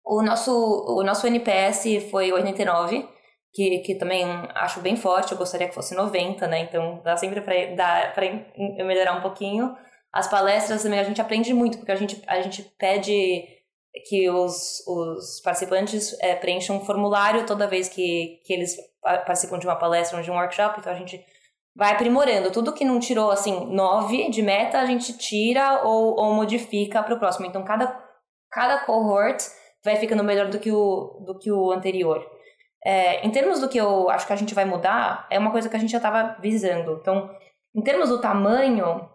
[0.04, 3.08] O nosso, o nosso NPS foi 89,
[3.54, 6.64] que, que também acho bem forte, eu gostaria que fosse 90, né?
[6.64, 7.56] Então dá sempre para
[8.84, 9.74] melhorar um pouquinho.
[10.14, 13.46] As palestras também a gente aprende muito, porque a gente, a gente pede
[14.08, 19.68] que os, os participantes é, preencham um formulário toda vez que, que eles participam de
[19.68, 21.24] uma palestra ou de um workshop, então a gente
[21.76, 22.52] vai aprimorando.
[22.52, 27.14] Tudo que não tirou, assim, 9 de meta, a gente tira ou, ou modifica para
[27.14, 27.46] o próximo.
[27.46, 27.98] Então cada,
[28.50, 29.44] cada cohort
[29.84, 32.26] vai ficando melhor do que o, do que o anterior.
[32.84, 35.70] É, em termos do que eu acho que a gente vai mudar, é uma coisa
[35.70, 36.98] que a gente já estava visando.
[37.00, 37.30] Então,
[37.76, 39.08] em termos do tamanho,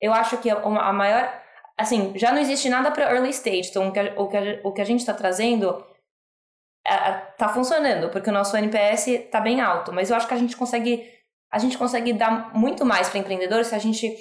[0.00, 1.42] eu acho que a maior.
[1.78, 3.68] Assim, já não existe nada para early stage.
[3.68, 5.84] Então, o que a, o que a, o que a gente está trazendo
[6.86, 9.92] está funcionando, porque o nosso NPS está bem alto.
[9.92, 11.04] Mas eu acho que a gente consegue.
[11.50, 14.16] A gente consegue dar muito mais para empreendedores se a gente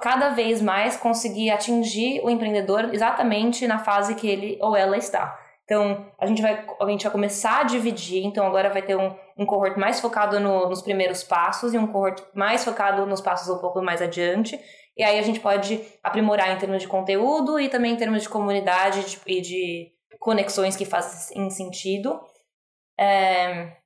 [0.00, 5.38] cada vez mais conseguir atingir o empreendedor exatamente na fase que ele ou ela está.
[5.64, 8.24] Então, a gente vai, a gente vai começar a dividir.
[8.24, 11.86] Então, agora vai ter um, um cohort mais focado no, nos primeiros passos e um
[11.86, 14.60] cohort mais focado nos passos um pouco mais adiante.
[14.96, 18.28] E aí a gente pode aprimorar em termos de conteúdo e também em termos de
[18.28, 22.20] comunidade de, e de conexões que fazem sentido.
[22.98, 23.76] É...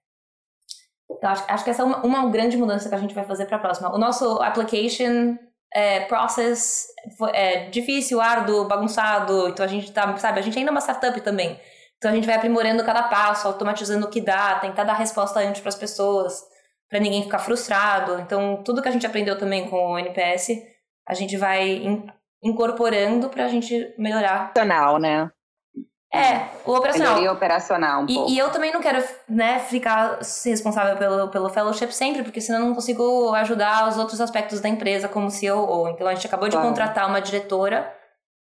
[1.10, 3.46] Então, acho, acho que essa é uma, uma grande mudança que a gente vai fazer
[3.46, 3.94] para a próxima.
[3.94, 5.38] O nosso application
[5.74, 6.86] é, process
[7.32, 9.48] é difícil, árduo, bagunçado.
[9.48, 11.58] Então a gente tá, sabe, a gente ainda é uma startup também.
[11.96, 15.60] Então a gente vai aprimorando cada passo, automatizando o que dá, tentar dar resposta antes
[15.60, 16.40] para as pessoas,
[16.88, 18.20] para ninguém ficar frustrado.
[18.20, 20.50] Então tudo que a gente aprendeu também com o NPS,
[21.08, 22.06] a gente vai in,
[22.42, 24.50] incorporando para a gente melhorar.
[24.50, 25.30] Operacional, né?
[26.12, 27.14] É, o operacional.
[27.14, 28.34] Melhoria operacional um e.
[28.34, 32.66] E eu também não quero né, ficar responsável pelo, pelo fellowship sempre, porque senão eu
[32.66, 35.88] não consigo ajudar os outros aspectos da empresa como CEO.
[35.88, 36.68] Então a gente acabou de claro.
[36.68, 37.94] contratar uma diretora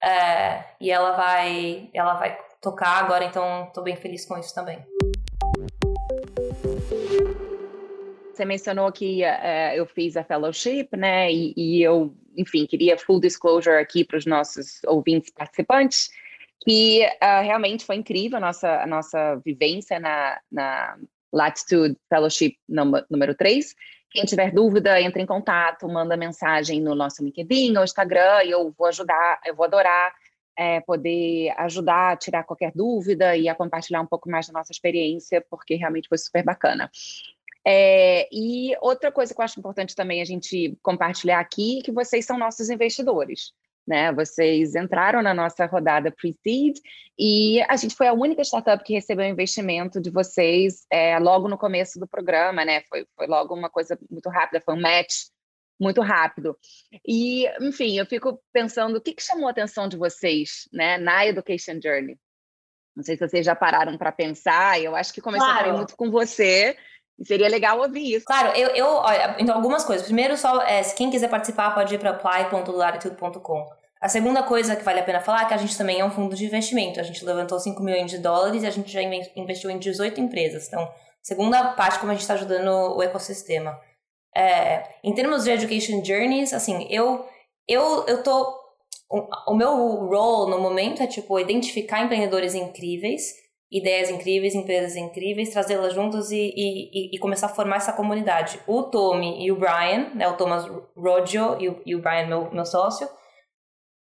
[0.03, 4.79] é, e ela vai, ela vai tocar agora, então estou bem feliz com isso também.
[8.33, 11.31] Você mencionou que uh, eu fiz a fellowship, né?
[11.31, 16.11] E, e eu, enfim, queria full disclosure aqui para os nossos ouvintes participantes
[16.65, 20.97] que uh, realmente foi incrível a nossa, a nossa vivência na, na
[21.33, 23.75] Latitude Fellowship número 3,
[24.11, 28.73] Quem tiver dúvida, entre em contato, manda mensagem no nosso LinkedIn ou Instagram e eu
[28.79, 30.13] vou ajudar, eu vou adorar
[30.57, 34.71] é, poder ajudar a tirar qualquer dúvida e a compartilhar um pouco mais da nossa
[34.71, 36.91] experiência, porque realmente foi super bacana.
[37.67, 41.93] É, e outra coisa que eu acho importante também a gente compartilhar aqui é que
[41.93, 43.53] vocês são nossos investidores
[43.87, 44.13] né?
[44.13, 46.77] Vocês entraram na nossa rodada pre-seed
[47.19, 51.59] e a gente foi a única startup que recebeu investimento de vocês é, logo no
[51.59, 52.83] começo do programa, né?
[52.83, 55.13] Foi, foi logo uma coisa muito rápida, foi um match
[55.81, 56.57] muito rápido.
[57.07, 61.27] E, enfim, eu fico pensando o que, que chamou a atenção de vocês, né, na
[61.27, 62.17] Education Journey.
[62.95, 65.77] Não sei se vocês já pararam para pensar, eu acho que começou claro.
[65.79, 66.77] muito com você,
[67.25, 68.25] seria legal ouvir isso.
[68.25, 70.07] Claro, eu, eu olha, então algumas coisas.
[70.07, 73.67] Primeiro, só é, quem quiser participar pode ir para apply.latitude.com.
[74.01, 76.11] A segunda coisa que vale a pena falar é que a gente também é um
[76.11, 76.99] fundo de investimento.
[76.99, 80.67] A gente levantou 5 milhões de dólares e a gente já investiu em 18 empresas.
[80.67, 80.91] Então,
[81.23, 83.79] segunda parte, como a gente está ajudando o ecossistema.
[84.35, 87.25] É, em termos de education journeys, assim, eu,
[87.69, 88.61] eu, eu tô.
[89.47, 93.42] O meu role no momento é, tipo, identificar empreendedores incríveis
[93.73, 98.61] ideias incríveis, empresas incríveis, trazê-las juntas e, e, e, começar a formar essa comunidade.
[98.67, 102.51] O Tommy e o Brian, né, o Thomas Roggio e o, e o Brian, meu,
[102.53, 103.09] meu sócio,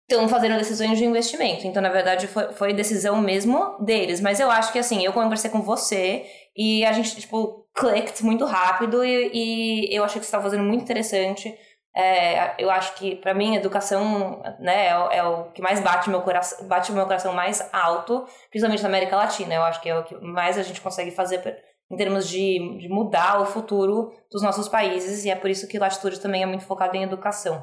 [0.09, 1.65] estão fazendo decisões de investimento.
[1.65, 4.19] Então, na verdade, foi, foi decisão mesmo deles.
[4.19, 8.43] Mas eu acho que, assim, eu conversei com você e a gente, tipo, clicked muito
[8.43, 11.57] rápido e, e eu achei que você estava fazendo muito interessante.
[11.93, 16.21] É, eu acho que para mim educação né, é, é, o que mais bate meu
[16.21, 19.53] coração bate meu coração mais alto principalmente na América Latina.
[19.53, 22.87] Eu acho que é o que mais a gente consegue fazer em termos de, de
[22.87, 26.63] mudar o futuro dos nossos países e é por isso que Latitude também é muito
[26.63, 27.61] focado em educação.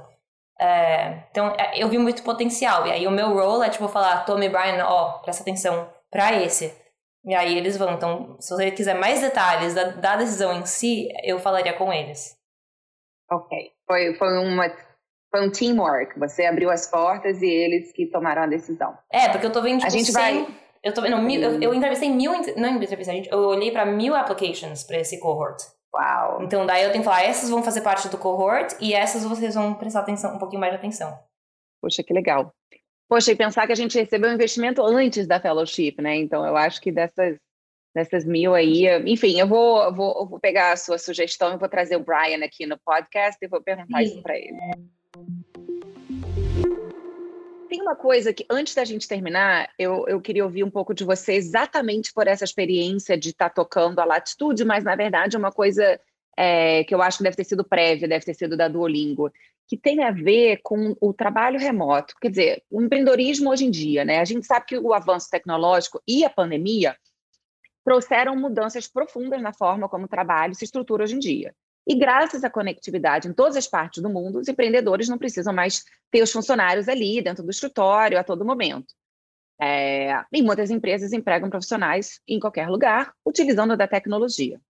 [0.60, 4.26] É, então é, eu vi muito potencial e aí o meu role é tipo falar
[4.26, 6.76] Tommy Brian ó presta atenção para esse.
[7.24, 7.94] E aí eles vão.
[7.94, 12.36] Então se você quiser mais detalhes da, da decisão em si eu falaria com eles.
[13.30, 13.77] Ok.
[13.88, 14.70] Foi, foi, uma,
[15.30, 16.18] foi um teamwork.
[16.18, 18.96] Você abriu as portas e eles que tomaram a decisão.
[19.10, 19.78] É, porque eu tô vendo.
[19.78, 20.46] Tipo, a gente 100, vai.
[20.84, 22.32] Eu, tô, não, mil, eu, eu entrevistei mil.
[22.56, 25.64] Não entrevistei, gente, eu olhei para mil applications para esse cohort.
[25.94, 26.42] Uau!
[26.42, 29.54] Então daí eu tenho que falar, essas vão fazer parte do cohort e essas vocês
[29.54, 31.18] vão prestar atenção, um pouquinho mais de atenção.
[31.80, 32.52] Poxa, que legal.
[33.08, 36.16] Poxa, e pensar que a gente recebeu um investimento antes da fellowship, né?
[36.16, 37.38] Então eu acho que dessas
[37.98, 38.86] nessas mil aí.
[39.06, 42.44] Enfim, eu vou, vou, eu vou pegar a sua sugestão e vou trazer o Brian
[42.44, 44.04] aqui no podcast e vou perguntar Sim.
[44.04, 44.56] isso para ele.
[47.68, 51.04] Tem uma coisa que, antes da gente terminar, eu, eu queria ouvir um pouco de
[51.04, 55.38] você exatamente por essa experiência de estar tá tocando a latitude, mas na verdade é
[55.38, 56.00] uma coisa
[56.36, 59.30] é, que eu acho que deve ter sido prévia, deve ter sido da Duolingo,
[59.66, 62.14] que tem a ver com o trabalho remoto.
[62.22, 64.20] Quer dizer, o empreendedorismo hoje em dia, né?
[64.20, 66.96] A gente sabe que o avanço tecnológico e a pandemia
[67.84, 71.54] trouxeram mudanças profundas na forma como o trabalho se estrutura hoje em dia.
[71.86, 75.84] E graças à conectividade em todas as partes do mundo, os empreendedores não precisam mais
[76.10, 78.94] ter os funcionários ali dentro do escritório a todo momento.
[79.60, 84.60] É, e muitas empresas empregam profissionais em qualquer lugar, utilizando da tecnologia.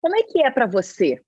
[0.00, 1.22] Como é que é para você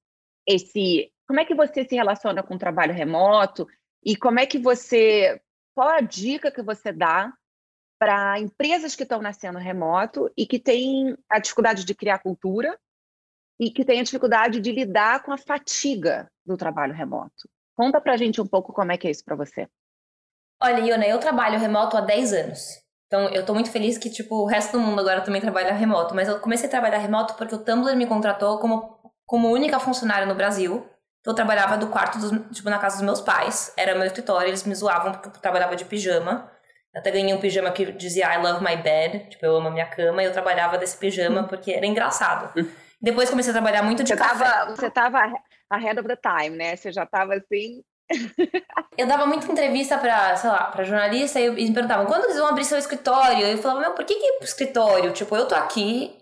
[0.46, 1.12] esse?
[1.26, 3.68] Como é que você se relaciona com o trabalho remoto
[4.02, 5.40] e como é que você?
[5.74, 7.32] Qual a dica que você dá
[8.02, 12.76] para empresas que estão nascendo remoto e que têm a dificuldade de criar cultura
[13.60, 17.48] e que têm a dificuldade de lidar com a fatiga do trabalho remoto.
[17.76, 19.68] Conta para a gente um pouco como é que é isso para você.
[20.60, 22.82] Olha, Iona, eu trabalho remoto há 10 anos.
[23.06, 26.12] Então, eu estou muito feliz que, tipo, o resto do mundo agora também trabalha remoto.
[26.12, 30.26] Mas eu comecei a trabalhar remoto porque o Tumblr me contratou como, como única funcionária
[30.26, 30.84] no Brasil.
[31.24, 33.72] Eu trabalhava do quarto, dos, tipo, na casa dos meus pais.
[33.76, 36.50] Era meu escritório, eles me zoavam porque eu trabalhava de pijama.
[36.94, 39.86] Até ganhei um pijama que dizia I love my bed, tipo, eu amo a minha
[39.86, 41.46] cama, e eu trabalhava desse pijama hum.
[41.46, 42.52] porque era engraçado.
[42.58, 42.68] Hum.
[43.00, 44.44] Depois comecei a trabalhar muito de você café.
[44.44, 45.18] Tava, você tava
[45.70, 46.76] ahead of the time, né?
[46.76, 47.82] Você já tava assim.
[48.98, 52.36] eu dava muita entrevista pra, sei lá, pra jornalista e eles me perguntavam quando eles
[52.36, 53.46] vão abrir seu escritório?
[53.46, 55.12] Eu falava, meu, por que, que escritório?
[55.12, 56.14] Tipo, eu tô aqui,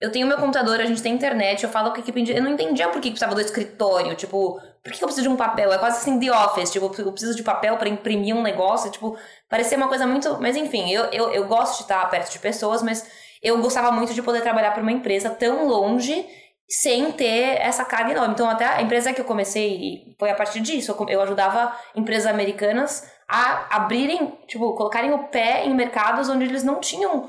[0.00, 2.30] eu tenho meu computador, a gente tem internet, eu falo com a equipe.
[2.30, 4.14] Eu não entendia por que precisava do escritório.
[4.14, 5.72] Tipo, por que eu preciso de um papel?
[5.72, 6.70] É quase assim The Office.
[6.70, 8.90] Tipo, eu preciso de papel para imprimir um negócio.
[8.92, 9.18] Tipo,
[9.48, 10.38] parecia uma coisa muito.
[10.40, 13.08] Mas enfim, eu, eu, eu gosto de estar perto de pessoas, mas
[13.42, 16.26] eu gostava muito de poder trabalhar para uma empresa tão longe
[16.68, 18.34] sem ter essa carga enorme.
[18.34, 20.94] Então, até a empresa que eu comecei foi a partir disso.
[21.08, 26.80] Eu ajudava empresas americanas a abrirem, tipo, colocarem o pé em mercados onde eles não
[26.80, 27.28] tinham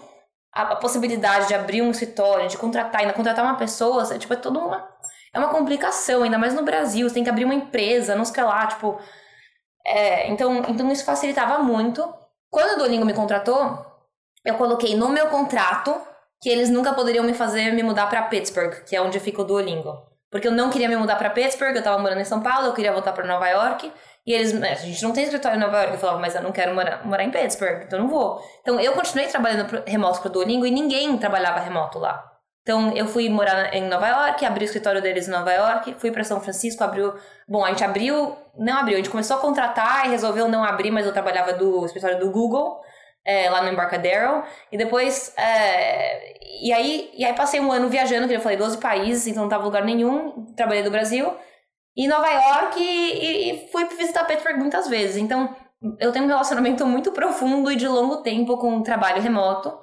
[0.51, 4.59] a, possibilidade de abrir um escritório, de contratar, ainda contratar uma pessoa, tipo, é toda
[4.59, 4.89] uma.
[5.31, 8.43] É uma complicação, ainda mais no Brasil, você tem que abrir uma empresa, não sei
[8.43, 8.99] lá, tipo.
[9.89, 12.07] É, então, então isso facilitava muito.
[12.51, 13.85] Quando o Duolingo me contratou,
[14.45, 15.99] eu coloquei no meu contrato
[16.41, 19.45] que eles nunca poderiam me fazer me mudar para Pittsburgh, que é onde fica o
[19.45, 19.97] Duolingo.
[20.31, 22.73] Porque eu não queria me mudar para Pittsburgh, eu tava morando em São Paulo, eu
[22.73, 23.91] queria voltar para Nova York.
[24.27, 25.93] E eles, a gente não tem escritório em Nova York.
[25.93, 28.39] Eu falava, mas eu não quero morar, morar em Pittsburgh, então eu não vou.
[28.61, 32.23] Então eu continuei trabalhando remoto pro Duolingo e ninguém trabalhava remoto lá.
[32.61, 36.11] Então eu fui morar em Nova York, abri o escritório deles em Nova York, fui
[36.11, 37.13] para São Francisco, abriu.
[37.47, 40.91] Bom, a gente abriu, não abriu, a gente começou a contratar e resolveu não abrir,
[40.91, 42.79] mas eu trabalhava do escritório do Google.
[43.25, 44.43] É, lá no Embarcadero.
[44.71, 45.33] E depois.
[45.37, 49.43] É, e, aí, e aí passei um ano viajando, que eu falei, 12 países, então
[49.43, 50.45] não tava lugar nenhum.
[50.55, 51.35] Trabalhei do Brasil.
[51.95, 55.17] E Nova York e, e fui visitar Pittsburgh muitas vezes.
[55.17, 55.53] Então,
[55.99, 59.77] eu tenho um relacionamento muito profundo e de longo tempo com o trabalho remoto.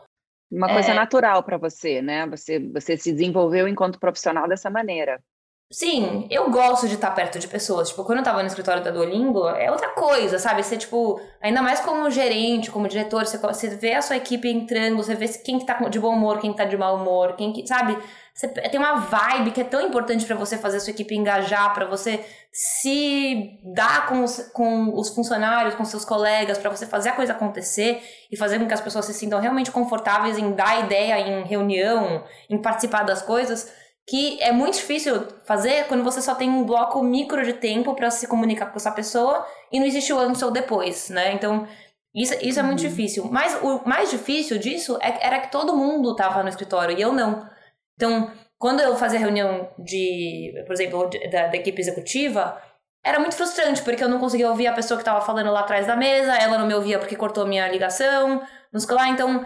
[0.50, 0.94] Uma coisa é...
[0.94, 2.26] natural para você, né?
[2.28, 5.22] Você, você se desenvolveu enquanto profissional dessa maneira.
[5.68, 7.88] Sim, eu gosto de estar perto de pessoas.
[7.88, 10.62] Tipo, quando eu tava no escritório da Duolingo, é outra coisa, sabe?
[10.62, 14.96] Você, tipo, ainda mais como gerente, como diretor, você, você vê a sua equipe entrando,
[14.96, 17.52] você vê quem que tá de bom humor, quem que tá de mau humor, quem
[17.52, 17.98] que, sabe?
[18.32, 21.74] Você tem uma vibe que é tão importante para você fazer a sua equipe engajar,
[21.74, 27.08] para você se dar com os, com os funcionários, com seus colegas, para você fazer
[27.08, 28.00] a coisa acontecer
[28.30, 32.22] e fazer com que as pessoas se sintam realmente confortáveis em dar ideia em reunião,
[32.48, 37.02] em participar das coisas que é muito difícil fazer quando você só tem um bloco
[37.02, 40.50] micro de tempo para se comunicar com essa pessoa e não existe o antes ou
[40.50, 41.32] depois, né?
[41.32, 41.66] Então,
[42.14, 42.88] isso, isso é muito uhum.
[42.88, 43.28] difícil.
[43.30, 47.12] Mas o mais difícil disso é, era que todo mundo estava no escritório e eu
[47.12, 47.48] não.
[47.96, 52.62] Então, quando eu fazia reunião de, por exemplo, da, da equipe executiva,
[53.04, 55.86] era muito frustrante, porque eu não conseguia ouvir a pessoa que estava falando lá atrás
[55.86, 58.40] da mesa, ela não me ouvia porque cortou minha ligação,
[58.72, 59.08] não sei lá.
[59.08, 59.44] Então,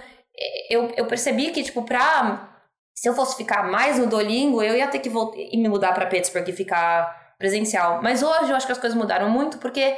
[0.68, 2.49] eu, eu percebi que, tipo, pra
[2.94, 5.92] se eu fosse ficar mais no Dolingo, eu ia ter que voltar e me mudar
[5.92, 8.00] para Pittsburgh e ficar presencial.
[8.02, 9.96] Mas hoje eu acho que as coisas mudaram muito porque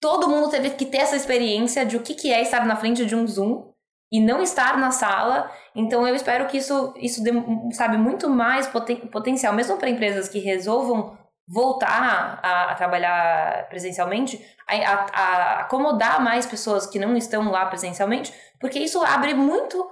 [0.00, 3.06] todo mundo teve que ter essa experiência de o que, que é estar na frente
[3.06, 3.70] de um Zoom
[4.12, 5.50] e não estar na sala.
[5.74, 7.30] Então eu espero que isso, isso dê,
[7.72, 14.40] sabe, muito mais poten potencial, mesmo para empresas que resolvam voltar a, a trabalhar presencialmente,
[14.68, 19.84] a, a, a, acomodar mais pessoas que não estão lá presencialmente, porque isso abre muito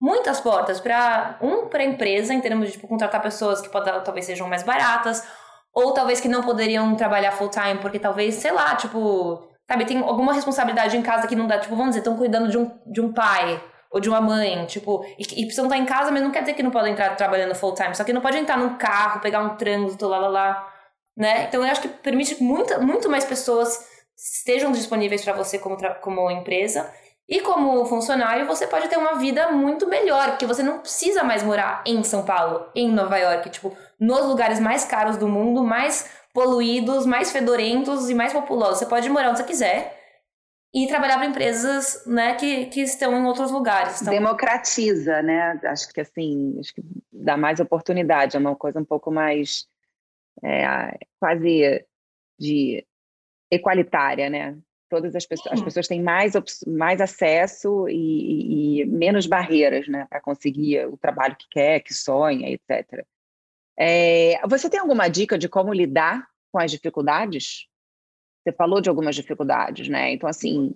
[0.00, 3.90] muitas portas para um para a empresa em termos de tipo, contratar pessoas que pode,
[4.04, 5.26] talvez sejam mais baratas
[5.72, 9.98] ou talvez que não poderiam trabalhar full time porque talvez sei lá tipo sabe tem
[9.98, 13.00] alguma responsabilidade em casa que não dá tipo vamos dizer estão cuidando de um, de
[13.00, 16.30] um pai ou de uma mãe tipo e, e precisam estar em casa mas não
[16.30, 18.76] quer dizer que não podem entrar trabalhando full time só que não pode entrar num
[18.76, 20.76] carro pegar um trânsito lá lá lá
[21.16, 21.44] né?
[21.44, 26.30] Então eu acho que permite muita, muito mais pessoas estejam disponíveis para você como, como
[26.30, 26.92] empresa
[27.28, 31.42] e como funcionário, você pode ter uma vida muito melhor, porque você não precisa mais
[31.42, 36.08] morar em São Paulo, em Nova York, tipo, nos lugares mais caros do mundo, mais
[36.32, 38.78] poluídos, mais fedorentos e mais populosos.
[38.78, 40.00] Você pode morar onde você quiser
[40.72, 44.02] e trabalhar para empresas, né, que, que estão em outros lugares.
[44.02, 44.12] Então...
[44.12, 45.58] Democratiza, né?
[45.64, 49.66] Acho que assim, acho que dá mais oportunidade, é uma coisa um pouco mais
[50.44, 51.84] é, quase
[52.38, 52.86] de
[53.50, 54.56] equalitária, né?
[54.88, 56.34] Todas as pessoas, as pessoas têm mais,
[56.66, 61.94] mais acesso e, e, e menos barreiras né, para conseguir o trabalho que quer, que
[61.94, 63.04] sonha, etc.
[63.78, 67.66] É, você tem alguma dica de como lidar com as dificuldades?
[68.42, 70.12] Você falou de algumas dificuldades, né?
[70.12, 70.74] Então, assim,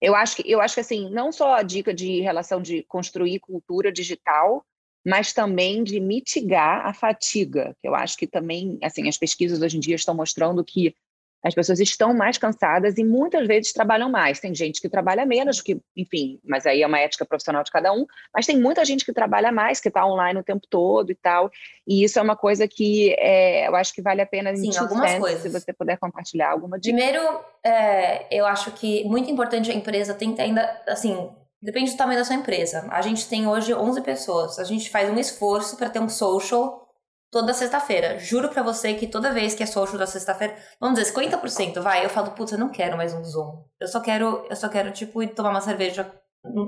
[0.00, 3.38] eu acho que eu acho que assim, não só a dica de relação de construir
[3.38, 4.64] cultura digital,
[5.04, 9.76] mas também de mitigar a fatiga, que eu acho que também, assim, as pesquisas hoje
[9.76, 10.94] em dia estão mostrando que
[11.42, 14.40] as pessoas estão mais cansadas e muitas vezes trabalham mais.
[14.40, 17.92] Tem gente que trabalha menos, que, enfim, mas aí é uma ética profissional de cada
[17.92, 18.04] um.
[18.34, 21.50] Mas tem muita gente que trabalha mais, que está online o tempo todo e tal.
[21.86, 25.14] E isso é uma coisa que é, eu acho que vale a pena Sim, algumas
[25.18, 25.42] coisas.
[25.42, 26.94] se você puder compartilhar alguma dica.
[26.94, 31.30] Primeiro, é, eu acho que muito importante a empresa tem que ainda, assim,
[31.62, 32.86] depende do tamanho da sua empresa.
[32.90, 34.58] A gente tem hoje 11 pessoas.
[34.58, 36.89] A gente faz um esforço para ter um social
[37.30, 38.18] toda sexta-feira.
[38.18, 42.04] Juro pra você que toda vez que é social da sexta-feira, vamos dizer, 50% vai,
[42.04, 43.64] eu falo, putz, eu não quero mais um Zoom.
[43.78, 46.10] Eu só quero, eu só quero, tipo, ir tomar uma cerveja,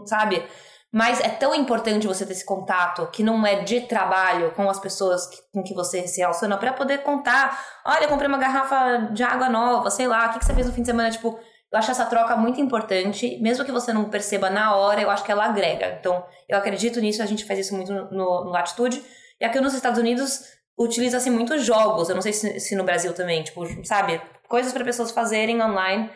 [0.06, 0.46] sabe?
[0.94, 4.78] Mas é tão importante você ter esse contato que não é de trabalho com as
[4.78, 7.58] pessoas com que você se relaciona para poder contar.
[7.84, 10.66] Olha, eu comprei uma garrafa de água nova, sei lá, o que, que você fez
[10.66, 11.10] no fim de semana?
[11.10, 11.40] Tipo,
[11.72, 15.24] eu acho essa troca muito importante, mesmo que você não perceba na hora, eu acho
[15.24, 15.96] que ela agrega.
[15.98, 19.02] Então, eu acredito nisso, a gente faz isso muito no, no Latitude.
[19.42, 20.44] E aqui nos Estados Unidos
[20.78, 22.08] utiliza-se muito jogos.
[22.08, 24.22] Eu não sei se, se, no Brasil também, tipo, sabe?
[24.48, 26.08] Coisas para pessoas fazerem online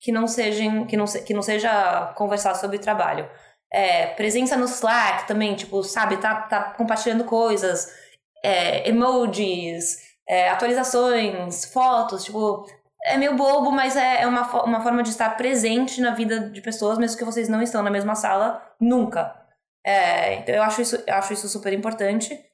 [0.00, 3.28] que não sejam que não, que não seja conversar sobre trabalho.
[3.70, 7.92] É, presença no Slack também, tipo, sabe, tá, tá compartilhando coisas,
[8.42, 12.66] é, emojis, é, atualizações, fotos, tipo,
[13.04, 16.62] é meio bobo, mas é, é uma, uma forma de estar presente na vida de
[16.62, 19.36] pessoas, mesmo que vocês não estão na mesma sala, nunca.
[19.84, 22.49] É, então eu acho isso, eu acho isso super importante.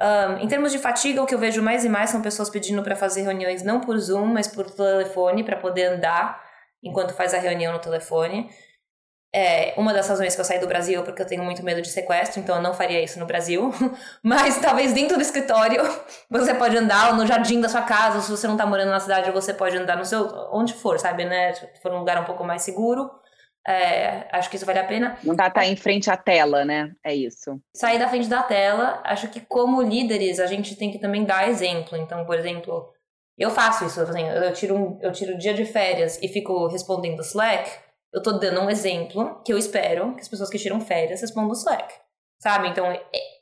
[0.00, 2.82] Um, em termos de fatiga, o que eu vejo mais e mais são pessoas pedindo
[2.82, 6.42] para fazer reuniões não por Zoom, mas por telefone, para poder andar
[6.82, 8.50] enquanto faz a reunião no telefone.
[9.36, 11.82] É, uma das razões que eu saí do Brasil é porque eu tenho muito medo
[11.82, 13.72] de sequestro, então eu não faria isso no Brasil.
[14.22, 15.82] Mas talvez dentro do escritório
[16.30, 18.90] você pode andar ou no jardim da sua casa, ou se você não tá morando
[18.90, 20.28] na cidade, você pode andar no seu.
[20.52, 21.52] onde for, sabe, né?
[21.52, 23.10] Se for um lugar um pouco mais seguro.
[23.66, 25.18] É, acho que isso vale a pena.
[25.22, 26.92] Não dá estar em frente à tela, né?
[27.02, 27.58] É isso.
[27.74, 29.00] Sair da frente da tela.
[29.04, 31.96] Acho que como líderes a gente tem que também dar exemplo.
[31.96, 32.92] Então, por exemplo,
[33.38, 34.00] eu faço isso.
[34.00, 37.84] Assim, eu tiro um, eu tiro um dia de férias e fico respondendo Slack
[38.14, 41.50] eu tô dando um exemplo que eu espero que as pessoas que tiram férias respondam
[41.50, 41.92] o Slack.
[42.38, 42.68] Sabe?
[42.68, 42.86] Então,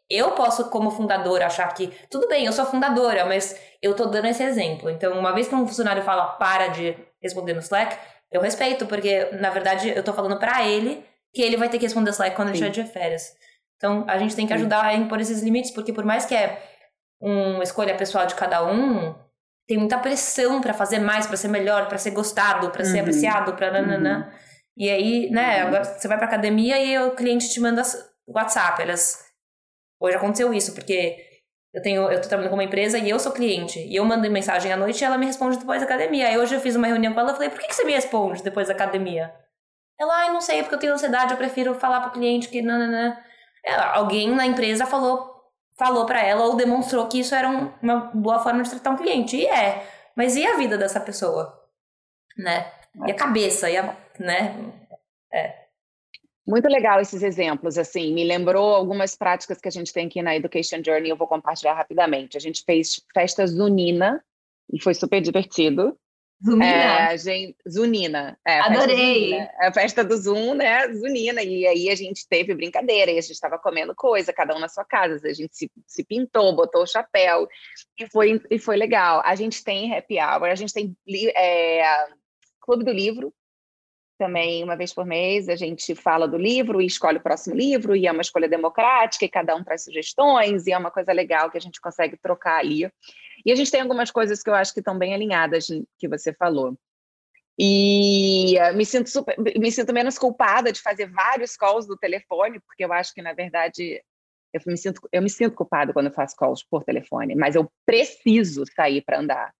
[0.08, 4.28] eu posso, como fundadora, achar que tudo bem, eu sou fundadora, mas eu tô dando
[4.28, 4.88] esse exemplo.
[4.88, 7.98] Então, uma vez que um funcionário fala para de responder no Slack,
[8.32, 11.84] eu respeito, porque na verdade eu tô falando para ele que ele vai ter que
[11.84, 12.56] responder Slack quando Sim.
[12.56, 13.34] ele estiver de férias.
[13.76, 16.62] Então, a gente tem que ajudar a impor esses limites, porque por mais que é
[17.20, 19.14] uma escolha pessoal de cada um,
[19.66, 22.90] tem muita pressão para fazer mais, para ser melhor, para ser gostado, para uhum.
[22.90, 24.26] ser apreciado, para nananã.
[24.26, 24.38] Uhum.
[24.76, 25.68] E aí, né, uhum.
[25.68, 27.82] agora você vai pra academia e o cliente te manda
[28.26, 28.82] WhatsApp.
[28.82, 29.18] Elas.
[30.00, 31.31] Hoje aconteceu isso, porque
[31.72, 33.78] eu tenho, eu tô trabalhando com uma empresa e eu sou cliente.
[33.78, 36.28] E eu mando mensagem à noite e ela me responde depois da academia.
[36.28, 37.92] Aí hoje eu fiz uma reunião com ela e falei, por que, que você me
[37.92, 39.34] responde depois da academia?
[39.98, 43.16] Ela, ai, não sei, porque eu tenho ansiedade, eu prefiro falar pro cliente que nananã.
[43.64, 45.32] Ela, alguém na empresa falou
[45.78, 48.96] falou para ela ou demonstrou que isso era um, uma boa forma de tratar um
[48.96, 49.36] cliente.
[49.36, 49.86] E é.
[50.14, 51.58] Mas e a vida dessa pessoa?
[52.36, 52.70] Né?
[53.06, 54.54] E a cabeça, e a, né?
[55.32, 55.61] É.
[56.46, 60.34] Muito legal esses exemplos, assim, me lembrou algumas práticas que a gente tem aqui na
[60.34, 62.36] Education Journey, eu vou compartilhar rapidamente.
[62.36, 64.22] A gente fez festa zunina
[64.72, 65.96] e foi super divertido.
[66.44, 67.12] Zunina?
[67.12, 68.36] É, gente, zunina.
[68.44, 69.30] É, Adorei!
[69.30, 73.20] Zunina, a festa do Zoom, né, zunina, e aí a gente teve brincadeira, e a
[73.20, 76.82] gente estava comendo coisa, cada um na sua casa, a gente se, se pintou, botou
[76.82, 77.46] o chapéu,
[77.96, 79.22] e foi, e foi legal.
[79.24, 80.96] A gente tem happy hour, a gente tem
[81.36, 82.08] é,
[82.60, 83.32] Clube do Livro,
[84.22, 87.96] também uma vez por mês a gente fala do livro e escolhe o próximo livro,
[87.96, 91.50] e é uma escolha democrática, e cada um traz sugestões, e é uma coisa legal
[91.50, 92.88] que a gente consegue trocar ali.
[93.44, 95.66] E a gente tem algumas coisas que eu acho que estão bem alinhadas
[95.98, 96.78] que você falou.
[97.58, 102.60] E uh, me sinto super, me sinto menos culpada de fazer vários calls do telefone,
[102.60, 104.00] porque eu acho que na verdade
[104.52, 107.68] eu me sinto eu me sinto culpada quando eu faço calls por telefone, mas eu
[107.84, 109.52] preciso sair para andar.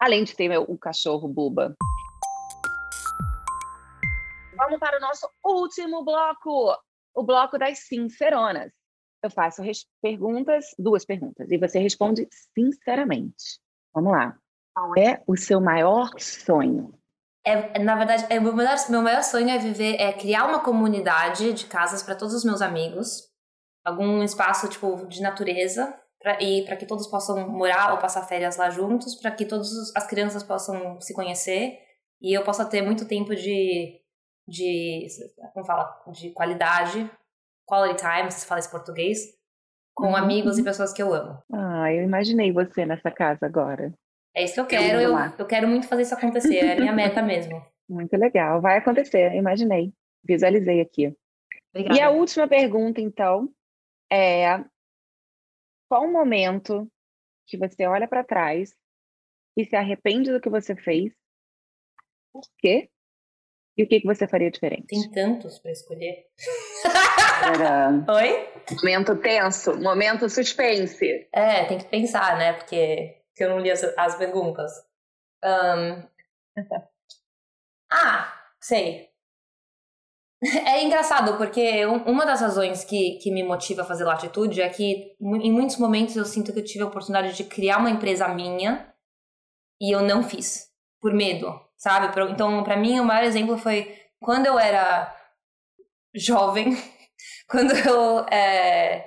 [0.00, 1.76] Além de ter meu, o cachorro Buba.
[4.66, 6.76] Vamos para o nosso último bloco,
[7.14, 8.72] o bloco das sinceronas.
[9.22, 9.62] Eu faço
[10.02, 13.60] perguntas, duas perguntas, e você responde sinceramente.
[13.94, 14.36] Vamos lá.
[14.74, 16.92] Qual é o seu maior sonho?
[17.44, 21.52] É, na verdade, é, meu, maior, meu maior sonho é viver, é criar uma comunidade
[21.52, 23.22] de casas para todos os meus amigos,
[23.84, 28.56] algum espaço tipo de natureza pra, e para que todos possam morar ou passar férias
[28.56, 31.78] lá juntos, para que todas as crianças possam se conhecer
[32.20, 34.04] e eu possa ter muito tempo de
[34.46, 35.06] de,
[35.52, 37.10] como fala, de qualidade,
[37.66, 39.36] quality time, se fala esse português,
[39.94, 40.16] com uhum.
[40.16, 41.42] amigos e pessoas que eu amo.
[41.52, 43.92] Ah, eu imaginei você nessa casa agora.
[44.34, 46.92] É isso que eu quero, eu, eu quero muito fazer isso acontecer, é a minha
[46.92, 47.64] meta mesmo.
[47.88, 49.92] Muito legal, vai acontecer, imaginei,
[50.24, 51.16] visualizei aqui.
[51.70, 51.96] Obrigada.
[51.96, 53.48] E a última pergunta, então,
[54.12, 54.58] é
[55.88, 56.90] qual o momento
[57.46, 58.74] que você olha para trás
[59.56, 61.14] e se arrepende do que você fez?
[62.32, 62.90] Por quê?
[63.76, 64.86] E o que, que você faria diferente?
[64.86, 66.26] Tem tantos para escolher.
[67.42, 67.90] Era...
[68.08, 68.48] Oi?
[68.82, 71.28] Momento tenso, momento suspense.
[71.30, 72.54] É, tem que pensar, né?
[72.54, 74.72] Porque, porque eu não li as, as perguntas.
[75.44, 76.08] Um...
[77.92, 79.10] ah, sei.
[80.42, 85.16] É engraçado, porque uma das razões que, que me motiva a fazer latitude é que
[85.20, 88.92] em muitos momentos eu sinto que eu tive a oportunidade de criar uma empresa minha
[89.80, 90.70] e eu não fiz,
[91.00, 92.08] por medo sabe?
[92.30, 95.14] Então, para mim, o maior exemplo foi quando eu era
[96.14, 96.76] jovem,
[97.48, 98.20] quando eu.
[98.30, 99.04] É,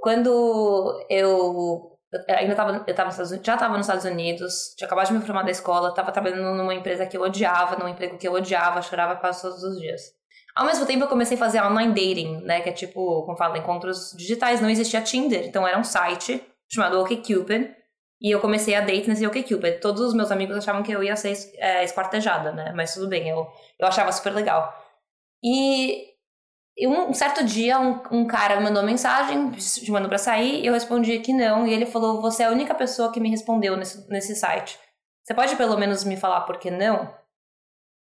[0.00, 1.98] quando eu.
[2.28, 5.50] ainda tava, eu tava já estava nos Estados Unidos, tinha acabado de me formar da
[5.50, 9.42] escola, estava trabalhando numa empresa que eu odiava, num emprego que eu odiava, chorava quase
[9.42, 10.16] todos os dias.
[10.54, 12.62] Ao mesmo tempo, eu comecei a fazer online dating, né?
[12.62, 14.60] Que é tipo, como fala, encontros digitais.
[14.60, 17.75] Não existia Tinder, então era um site chamado OkCupid,
[18.20, 19.80] e eu comecei a date nesse OkCupid.
[19.80, 22.72] Todos os meus amigos achavam que eu ia ser é, esquartejada, né?
[22.74, 23.46] Mas tudo bem, eu,
[23.78, 24.74] eu achava super legal.
[25.42, 26.16] E
[26.86, 31.18] um certo dia, um, um cara me mandou mensagem chamando pra sair, e eu respondi
[31.20, 34.34] que não, e ele falou: Você é a única pessoa que me respondeu nesse, nesse
[34.34, 34.78] site.
[35.24, 37.14] Você pode pelo menos me falar por que não?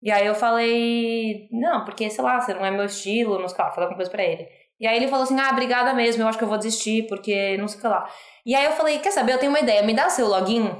[0.02, 3.58] E aí eu falei: Não, porque sei lá, você não é meu estilo, não sei
[3.58, 4.48] lá, falei alguma coisa pra ele.
[4.78, 7.56] E aí ele falou assim: ah, obrigada mesmo, eu acho que eu vou desistir, porque
[7.56, 8.08] não sei o que lá.
[8.44, 10.70] E aí eu falei: quer saber, eu tenho uma ideia, me dá seu login.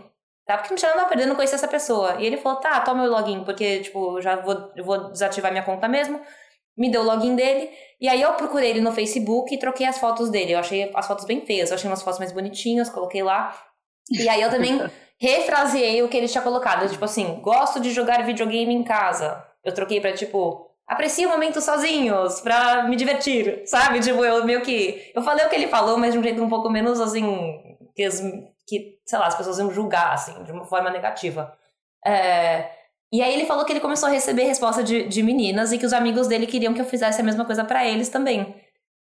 [0.47, 0.57] Tá?
[0.57, 2.17] Porque não tinha nada a perder, não conhecer essa pessoa.
[2.21, 5.65] E ele falou: tá, toma o login, porque, tipo, já vou, eu vou desativar minha
[5.65, 6.21] conta mesmo.
[6.77, 7.71] Me deu o login dele.
[8.01, 10.53] E aí eu procurei ele no Facebook e troquei as fotos dele.
[10.53, 13.57] Eu achei as fotos bem feias, eu achei umas fotos mais bonitinhas, coloquei lá.
[14.11, 14.79] E aí eu também
[15.19, 16.89] refraseei o que ele tinha colocado.
[16.89, 19.43] Tipo assim, gosto de jogar videogame em casa.
[19.65, 24.01] Eu troquei pra, tipo, aprecio o momento sozinhos pra me divertir, sabe?
[24.01, 25.11] Tipo, eu meio que.
[25.15, 27.77] Eu falei o que ele falou, mas de um jeito um pouco menos assim.
[27.95, 28.09] Que,
[28.67, 31.53] que sei lá, as pessoas iam julgar, assim, de uma forma negativa.
[32.05, 32.71] É,
[33.13, 35.87] e aí ele falou que ele começou a receber resposta de, de meninas e que
[35.87, 38.55] os amigos dele queriam que eu fizesse a mesma coisa para eles também.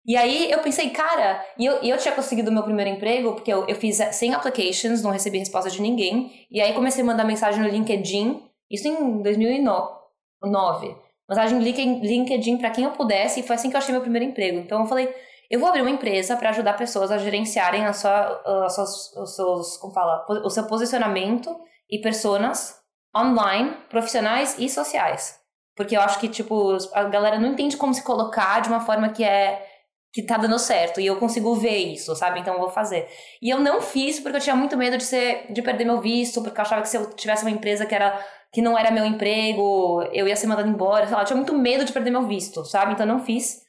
[0.04, 3.52] E aí eu pensei, cara, e eu, eu tinha conseguido o meu primeiro emprego, porque
[3.52, 6.46] eu, eu fiz 100 applications, não recebi resposta de ninguém.
[6.50, 10.96] E aí comecei a mandar mensagem no LinkedIn, isso em 2009
[11.28, 14.58] mensagem LinkedIn para quem eu pudesse, e foi assim que eu achei meu primeiro emprego.
[14.58, 15.14] Então eu falei,
[15.50, 19.36] eu vou abrir uma empresa para ajudar pessoas a gerenciarem a sua, a suas, os
[19.36, 21.54] seus, como fala, o seu posicionamento
[21.90, 22.76] e personas
[23.16, 25.38] online, profissionais e sociais.
[25.76, 29.10] Porque eu acho que, tipo, a galera não entende como se colocar de uma forma
[29.10, 29.68] que é
[30.12, 32.40] que tá dando certo e eu consigo ver isso, sabe?
[32.40, 33.08] Então eu vou fazer.
[33.40, 36.42] E eu não fiz porque eu tinha muito medo de ser de perder meu visto,
[36.42, 38.22] porque eu achava que se eu tivesse uma empresa que era
[38.52, 41.54] que não era meu emprego, eu ia ser mandada embora, sei lá, eu tinha muito
[41.54, 42.92] medo de perder meu visto, sabe?
[42.92, 43.62] Então não fiz.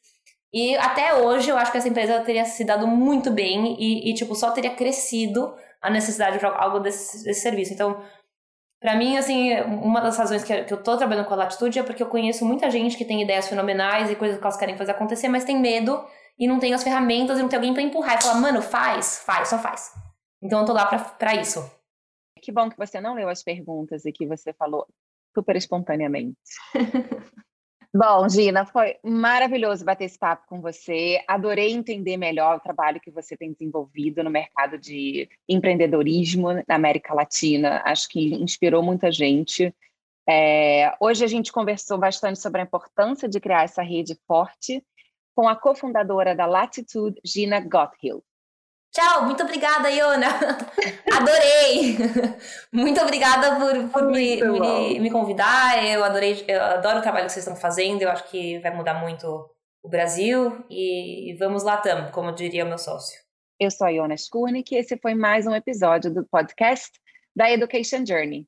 [0.54, 4.14] E até hoje eu acho que essa empresa teria se dado muito bem e, e
[4.14, 7.74] tipo, só teria crescido a necessidade de algo desse, desse serviço.
[7.74, 8.02] Então,
[8.80, 11.84] para mim, assim, uma das razões que, que eu tô trabalhando com a Latitude é
[11.84, 14.92] porque eu conheço muita gente que tem ideias fenomenais e coisas que elas querem fazer
[14.92, 16.04] acontecer, mas tem medo
[16.38, 19.24] e não tem as ferramentas e não tem alguém para empurrar e falar, mano, faz,
[19.26, 19.92] faz, só faz.
[20.42, 21.64] Então eu tô lá pra, pra isso.
[22.44, 24.86] Que bom que você não leu as perguntas e que você falou
[25.34, 26.38] super espontaneamente.
[27.96, 31.24] Bom, Gina, foi maravilhoso bater esse papo com você.
[31.28, 37.14] Adorei entender melhor o trabalho que você tem desenvolvido no mercado de empreendedorismo na América
[37.14, 37.84] Latina.
[37.86, 39.74] Acho que inspirou muita gente.
[40.28, 44.84] É, hoje a gente conversou bastante sobre a importância de criar essa rede forte
[45.36, 48.24] com a cofundadora da Latitude, Gina Gotthill.
[48.94, 50.28] Tchau, muito obrigada, Iona.
[51.12, 51.98] Adorei.
[52.72, 55.84] muito obrigada por, por me, me, me, convidar.
[55.84, 58.04] Eu adorei, eu adoro o trabalho que vocês estão fazendo.
[58.04, 59.50] Eu acho que vai mudar muito
[59.82, 63.20] o Brasil e vamos lá tam, como diria o meu sócio.
[63.60, 66.92] Eu sou a Iona Skurnik e esse foi mais um episódio do podcast
[67.36, 68.48] da Education Journey.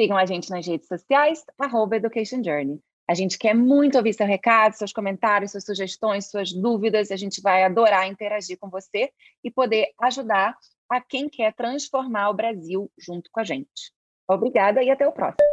[0.00, 2.80] Sigam a gente nas redes sociais, arroba Education Journey.
[3.08, 7.10] A gente quer muito ouvir seu recado, seus comentários, suas sugestões, suas dúvidas.
[7.10, 9.10] A gente vai adorar interagir com você
[9.42, 10.56] e poder ajudar
[10.88, 13.92] a quem quer transformar o Brasil junto com a gente.
[14.28, 15.44] Obrigada e até o próximo.